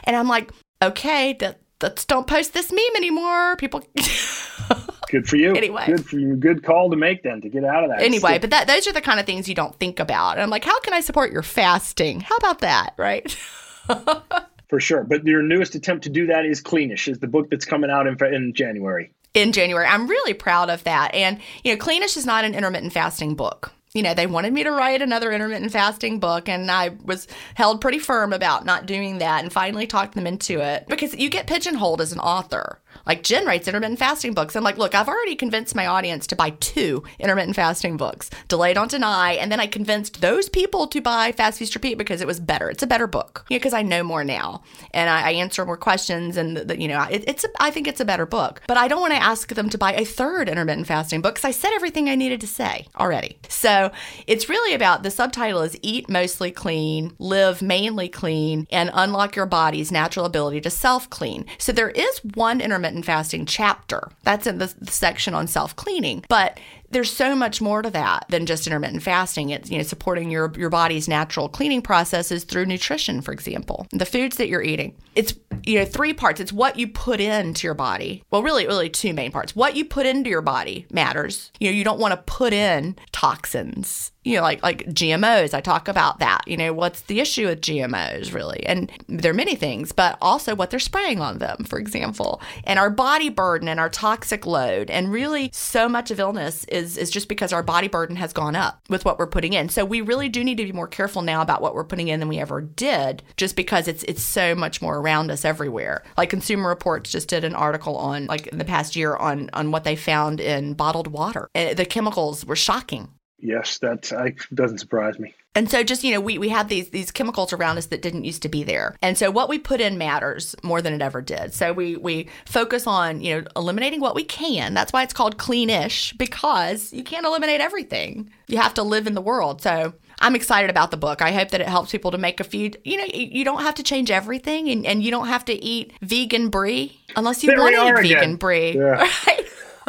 [0.05, 0.51] And I'm like,
[0.83, 1.37] okay,
[1.81, 3.57] let's don't post this meme anymore.
[3.57, 3.83] People.
[5.11, 5.55] Good for you.
[5.57, 6.37] Anyway, good for you.
[6.37, 8.01] Good call to make then to get out of that.
[8.01, 10.35] Anyway, but that those are the kind of things you don't think about.
[10.35, 12.21] And I'm like, how can I support your fasting?
[12.21, 12.95] How about that?
[12.97, 13.29] Right.
[14.69, 15.03] for sure.
[15.03, 18.07] But your newest attempt to do that is Cleanish, is the book that's coming out
[18.07, 19.11] in, in January.
[19.35, 21.13] In January, I'm really proud of that.
[21.13, 24.63] And you know, Cleanish is not an intermittent fasting book you know, they wanted me
[24.63, 29.19] to write another intermittent fasting book, and I was held pretty firm about not doing
[29.19, 32.79] that and finally talked them into it because you get pigeonholed as an author.
[33.07, 34.55] Like Gin writes intermittent fasting books.
[34.57, 38.75] I'm like, look, I've already convinced my audience to buy two intermittent fasting books, Delay
[38.75, 42.27] Don't Deny, and then I convinced those people to buy Fast Feast Repeat because it
[42.27, 42.71] was better.
[42.71, 44.63] It's a better book, you know, because I know more now
[44.93, 47.71] and I, I answer more questions, and the, the, you know, it, it's a, I
[47.71, 48.63] think it's a better book.
[48.67, 51.49] But I don't want to ask them to buy a third intermittent fasting book because
[51.49, 53.39] I said everything I needed to say already.
[53.49, 53.91] So
[54.27, 59.47] it's really about the subtitle is Eat Mostly Clean, Live Mainly Clean, and Unlock Your
[59.47, 61.47] Body's Natural Ability to Self Clean.
[61.59, 64.11] So there is one intermittent intermittent fasting chapter.
[64.23, 66.25] That's in the, the section on self cleaning.
[66.29, 66.59] But
[66.91, 69.51] there's so much more to that than just intermittent fasting.
[69.51, 74.07] It's you know supporting your your body's natural cleaning processes through nutrition, for example, the
[74.07, 74.97] foods that you're eating.
[75.15, 76.41] It's you know three parts.
[76.41, 78.25] It's what you put into your body.
[78.31, 79.55] Well, really, really two main parts.
[79.55, 81.53] What you put into your body matters.
[81.61, 84.10] You know, you don't want to put in toxins.
[84.23, 85.55] You know, like like GMOs.
[85.55, 86.43] I talk about that.
[86.47, 88.65] You know, what's the issue with GMOs really?
[88.67, 92.79] And there are many things, but also what they're spraying on them, for example, and
[92.79, 97.11] our body burden and our toxic load, and really so much of illness is is
[97.11, 99.71] just because our body burden has gone up with what we're putting in.
[99.71, 102.21] So we really do need to be more careful now about what we're putting in
[102.21, 106.05] than we ever did, just because it's it's so much more around us everywhere.
[106.19, 109.71] Like Consumer Reports just did an article on like in the past year on on
[109.71, 111.49] what they found in bottled water.
[111.55, 113.09] Eh, the chemicals were shocking.
[113.43, 114.13] Yes, that
[114.53, 115.35] doesn't surprise me.
[115.55, 118.25] And so just, you know, we, we have these these chemicals around us that didn't
[118.25, 118.97] used to be there.
[119.03, 121.53] And so what we put in matters more than it ever did.
[121.55, 124.75] So we we focus on, you know, eliminating what we can.
[124.75, 128.31] That's why it's called cleanish, because you can't eliminate everything.
[128.47, 129.61] You have to live in the world.
[129.61, 131.23] So I'm excited about the book.
[131.23, 133.75] I hope that it helps people to make a few, you know, you don't have
[133.77, 137.75] to change everything and, and you don't have to eat vegan brie unless you want
[137.75, 138.21] to eat again.
[138.21, 138.77] vegan brie.
[138.81, 139.09] Yeah.
[139.27, 139.47] Right?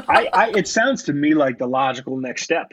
[0.07, 2.71] I, I, it sounds to me like the logical next step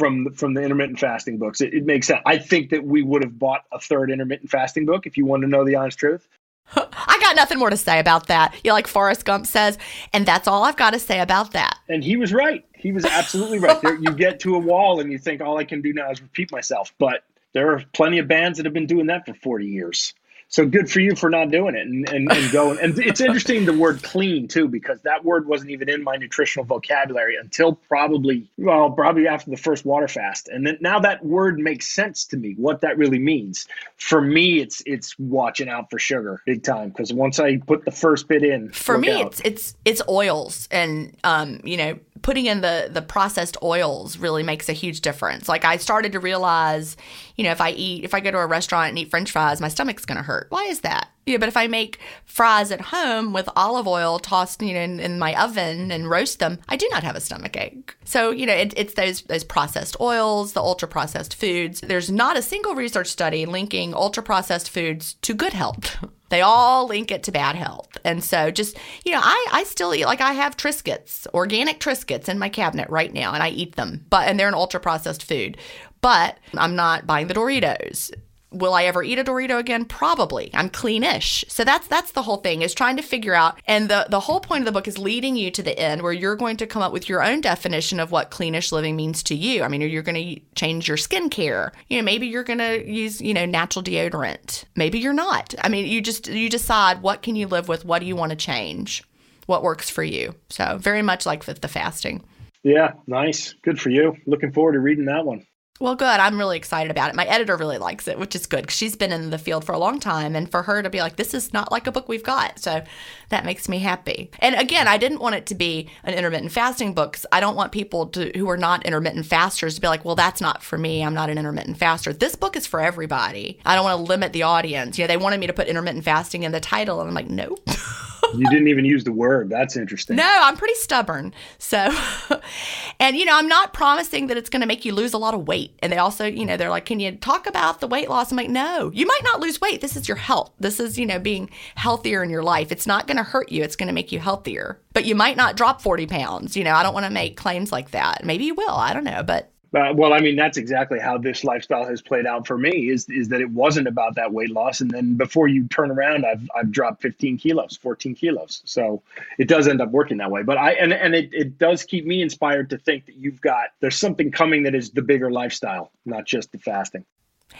[0.00, 1.60] from from the intermittent fasting books.
[1.60, 2.22] It, it, makes sense.
[2.24, 5.42] I think that we would have bought a third intermittent fasting book if you want
[5.42, 6.26] to know the honest truth.
[6.74, 8.54] I got nothing more to say about that.
[8.64, 9.76] You know, like Forrest Gump says,
[10.14, 11.76] and that's all I've got to say about that.
[11.88, 12.64] And he was right.
[12.74, 13.80] He was absolutely right.
[13.82, 16.22] There, you get to a wall and you think all I can do now is
[16.22, 16.94] repeat myself.
[16.98, 20.14] But there are plenty of bands that have been doing that for 40 years.
[20.50, 22.80] So good for you for not doing it and, and, and going.
[22.80, 26.64] And it's interesting the word clean too, because that word wasn't even in my nutritional
[26.64, 30.48] vocabulary until probably, well, probably after the first water fast.
[30.48, 33.68] And then now that word makes sense to me, what that really means.
[33.96, 37.92] For me, it's it's watching out for sugar big time because once I put the
[37.92, 39.26] first bit in, for me, out.
[39.26, 44.42] it's it's it's oils and um, you know, putting in the the processed oils really
[44.42, 45.48] makes a huge difference.
[45.48, 46.96] Like I started to realize,
[47.36, 49.60] you know, if I eat if I go to a restaurant and eat french fries,
[49.60, 50.46] my stomach's going to hurt.
[50.50, 51.08] Why is that?
[51.26, 54.98] Yeah, but if I make fries at home with olive oil tossed you know, in,
[54.98, 57.94] in, my oven and roast them, I do not have a stomach ache.
[58.04, 61.80] So, you know, it, it's those those processed oils, the ultra processed foods.
[61.82, 66.04] There's not a single research study linking ultra processed foods to good health.
[66.30, 67.98] They all link it to bad health.
[68.04, 72.28] And so just, you know, I, I still eat like I have Triscuits, organic Triscuits
[72.28, 74.06] in my cabinet right now, and I eat them.
[74.08, 75.58] But and they're an ultra processed food.
[76.00, 78.10] But I'm not buying the Doritos
[78.52, 79.84] will I ever eat a Dorito again?
[79.84, 80.50] Probably.
[80.54, 81.48] I'm cleanish.
[81.48, 84.40] So that's that's the whole thing is trying to figure out and the the whole
[84.40, 86.82] point of the book is leading you to the end where you're going to come
[86.82, 89.62] up with your own definition of what cleanish living means to you.
[89.62, 91.72] I mean, you're going to change your skincare.
[91.88, 94.64] You know, maybe you're going to use, you know, natural deodorant.
[94.76, 95.54] Maybe you're not.
[95.62, 97.84] I mean, you just you decide what can you live with?
[97.84, 99.04] What do you want to change?
[99.46, 100.34] What works for you?
[100.48, 102.22] So, very much like with the fasting.
[102.62, 103.54] Yeah, nice.
[103.62, 104.16] Good for you.
[104.26, 105.46] Looking forward to reading that one.
[105.82, 106.20] Well, good.
[106.20, 107.16] I'm really excited about it.
[107.16, 109.72] My editor really likes it, which is good because she's been in the field for
[109.72, 110.36] a long time.
[110.36, 112.58] And for her to be like, this is not like a book we've got.
[112.58, 112.84] So
[113.30, 114.30] that makes me happy.
[114.40, 117.56] And again, I didn't want it to be an intermittent fasting book because I don't
[117.56, 120.76] want people to, who are not intermittent fasters to be like, well, that's not for
[120.76, 121.02] me.
[121.02, 122.12] I'm not an intermittent faster.
[122.12, 123.58] This book is for everybody.
[123.64, 124.98] I don't want to limit the audience.
[124.98, 127.00] You know, they wanted me to put intermittent fasting in the title.
[127.00, 127.66] And I'm like, nope.
[128.34, 129.48] you didn't even use the word.
[129.48, 130.16] That's interesting.
[130.16, 131.34] No, I'm pretty stubborn.
[131.58, 131.94] So,
[133.00, 135.34] and you know, I'm not promising that it's going to make you lose a lot
[135.34, 135.78] of weight.
[135.82, 138.30] And they also, you know, they're like, can you talk about the weight loss?
[138.30, 139.80] I'm like, no, you might not lose weight.
[139.80, 140.52] This is your health.
[140.58, 142.72] This is, you know, being healthier in your life.
[142.72, 143.62] It's not going to hurt you.
[143.62, 144.80] It's going to make you healthier.
[144.92, 146.56] But you might not drop 40 pounds.
[146.56, 148.24] You know, I don't want to make claims like that.
[148.24, 148.70] Maybe you will.
[148.70, 149.22] I don't know.
[149.22, 152.90] But uh, well, I mean, that's exactly how this lifestyle has played out for me.
[152.90, 156.26] Is is that it wasn't about that weight loss, and then before you turn around,
[156.26, 158.62] I've I've dropped 15 kilos, 14 kilos.
[158.64, 159.02] So
[159.38, 160.42] it does end up working that way.
[160.42, 163.68] But I and and it it does keep me inspired to think that you've got
[163.80, 167.04] there's something coming that is the bigger lifestyle, not just the fasting.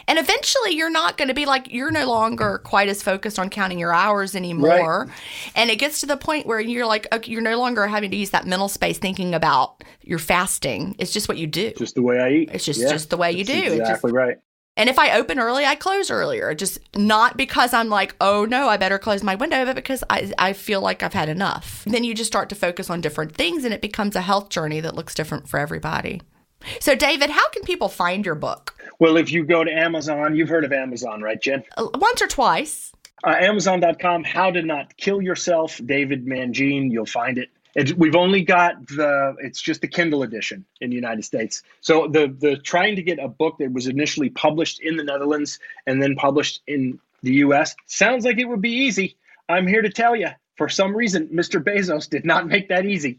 [0.06, 3.50] And eventually, you're not going to be like, you're no longer quite as focused on
[3.50, 5.06] counting your hours anymore.
[5.06, 5.16] Right.
[5.54, 8.16] And it gets to the point where you're like, okay, you're no longer having to
[8.16, 10.96] use that mental space thinking about your fasting.
[10.98, 11.72] It's just what you do.
[11.76, 12.50] Just the way I eat.
[12.52, 12.90] It's just, yeah.
[12.90, 13.72] just the way you That's do.
[13.74, 14.36] Exactly just, right.
[14.76, 16.54] And if I open early, I close earlier.
[16.54, 20.32] Just not because I'm like, oh no, I better close my window, but because I,
[20.38, 21.84] I feel like I've had enough.
[21.86, 24.80] Then you just start to focus on different things and it becomes a health journey
[24.80, 26.22] that looks different for everybody.
[26.80, 28.74] So, David, how can people find your book?
[28.98, 31.64] Well, if you go to Amazon, you've heard of Amazon, right, Gin?
[31.76, 32.92] Uh, once or twice.
[33.24, 36.90] Uh, Amazon.com, How to Not Kill Yourself, David Mangene.
[36.90, 37.50] You'll find it.
[37.74, 41.62] It's, we've only got the it's just the Kindle edition in the United States.
[41.80, 45.60] So the the trying to get a book that was initially published in the Netherlands
[45.86, 49.16] and then published in the US sounds like it would be easy.
[49.48, 51.62] I'm here to tell you, for some reason, Mr.
[51.62, 53.18] Bezos did not make that easy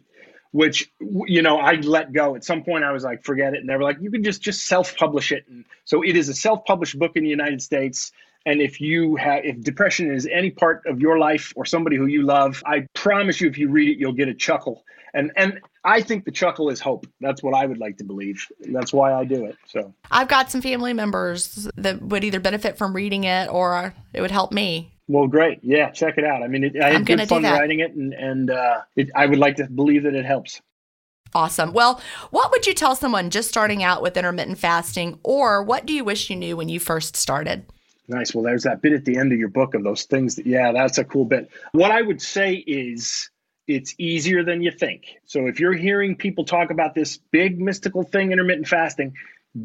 [0.52, 2.84] which you know I let go at some point.
[2.84, 5.32] I was like, forget it, and they were like, you can just just self publish
[5.32, 5.46] it.
[5.48, 8.12] And so it is a self published book in the United States.
[8.46, 12.08] And if you have, if depression is any part of your life or somebody who
[12.08, 14.84] you love, I promise you, if you read it, you'll get a chuckle.
[15.14, 17.06] And and I think the chuckle is hope.
[17.20, 18.46] That's what I would like to believe.
[18.60, 19.58] That's why I do it.
[19.68, 24.22] So I've got some family members that would either benefit from reading it or it
[24.22, 24.91] would help me.
[25.12, 25.60] Well, great.
[25.62, 26.42] Yeah, check it out.
[26.42, 29.40] I mean, it, I had good fun writing it, and and uh, it, I would
[29.40, 30.62] like to believe that it helps.
[31.34, 31.74] Awesome.
[31.74, 32.00] Well,
[32.30, 36.06] what would you tell someone just starting out with intermittent fasting, or what do you
[36.06, 37.66] wish you knew when you first started?
[38.08, 38.34] Nice.
[38.34, 40.72] Well, there's that bit at the end of your book of those things that, yeah,
[40.72, 41.50] that's a cool bit.
[41.74, 43.30] What I would say is
[43.68, 45.18] it's easier than you think.
[45.26, 49.16] So if you're hearing people talk about this big mystical thing, intermittent fasting,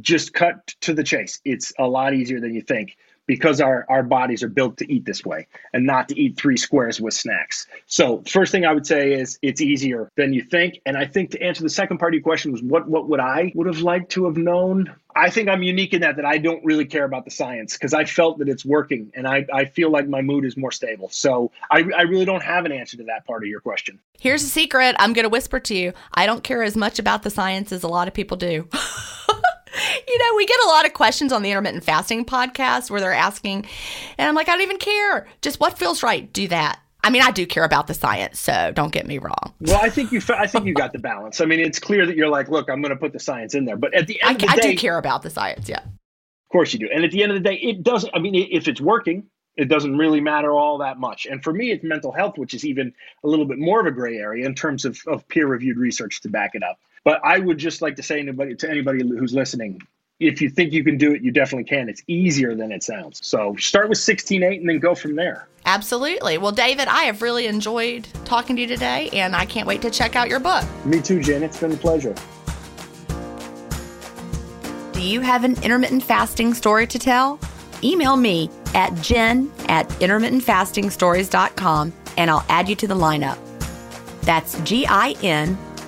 [0.00, 1.40] just cut to the chase.
[1.44, 5.04] It's a lot easier than you think because our, our bodies are built to eat
[5.04, 7.66] this way and not to eat three squares with snacks.
[7.86, 10.80] So first thing I would say is it's easier than you think.
[10.86, 13.20] And I think to answer the second part of your question was what what would
[13.20, 14.94] I would have liked to have known?
[15.14, 17.94] I think I'm unique in that that I don't really care about the science because
[17.94, 21.08] I felt that it's working and I, I feel like my mood is more stable.
[21.08, 23.98] So I, I really don't have an answer to that part of your question.
[24.20, 24.94] Here's a secret.
[24.98, 25.94] I'm going to whisper to you.
[26.12, 28.68] I don't care as much about the science as a lot of people do.
[30.08, 33.12] you know, we get a lot of questions on the intermittent fasting podcast where they're
[33.12, 33.66] asking,
[34.18, 35.26] and I'm like, I don't even care.
[35.42, 36.80] Just what feels right, do that.
[37.04, 39.54] I mean, I do care about the science, so don't get me wrong.
[39.60, 41.40] Well, I think you, I think you got the balance.
[41.40, 43.64] I mean, it's clear that you're like, look, I'm going to put the science in
[43.64, 45.68] there, but at the end I, of the I day, do care about the science.
[45.68, 46.88] Yeah, of course you do.
[46.92, 48.10] And at the end of the day, it doesn't.
[48.12, 49.24] I mean, if it's working,
[49.56, 51.26] it doesn't really matter all that much.
[51.26, 52.92] And for me, it's mental health, which is even
[53.24, 56.20] a little bit more of a gray area in terms of, of peer reviewed research
[56.22, 56.78] to back it up.
[57.06, 59.80] But I would just like to say anybody, to anybody who's listening,
[60.18, 61.88] if you think you can do it, you definitely can.
[61.88, 63.24] It's easier than it sounds.
[63.24, 65.46] So start with 16.8 and then go from there.
[65.66, 66.36] Absolutely.
[66.36, 69.90] Well, David, I have really enjoyed talking to you today, and I can't wait to
[69.90, 70.64] check out your book.
[70.84, 71.44] Me too, Gin.
[71.44, 72.14] It's been a pleasure.
[74.92, 77.38] Do you have an intermittent fasting story to tell?
[77.84, 83.38] Email me at gin at intermittentfastingstories.com and I'll add you to the lineup.
[84.22, 85.56] That's G I N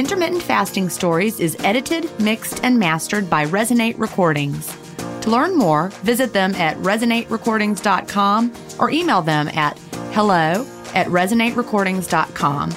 [0.00, 4.74] Intermittent Fasting Stories is edited, mixed, and mastered by Resonate Recordings.
[5.20, 9.78] To learn more, visit them at resonaterecordings.com or email them at
[10.14, 12.70] hello at resonaterecordings.com.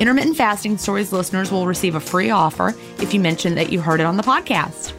[0.00, 4.00] Intermittent Fasting Stories listeners will receive a free offer if you mention that you heard
[4.00, 4.92] it on the podcast.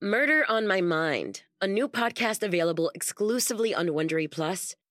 [0.00, 4.74] Murder on My Mind, a new podcast available exclusively on Wondery Plus,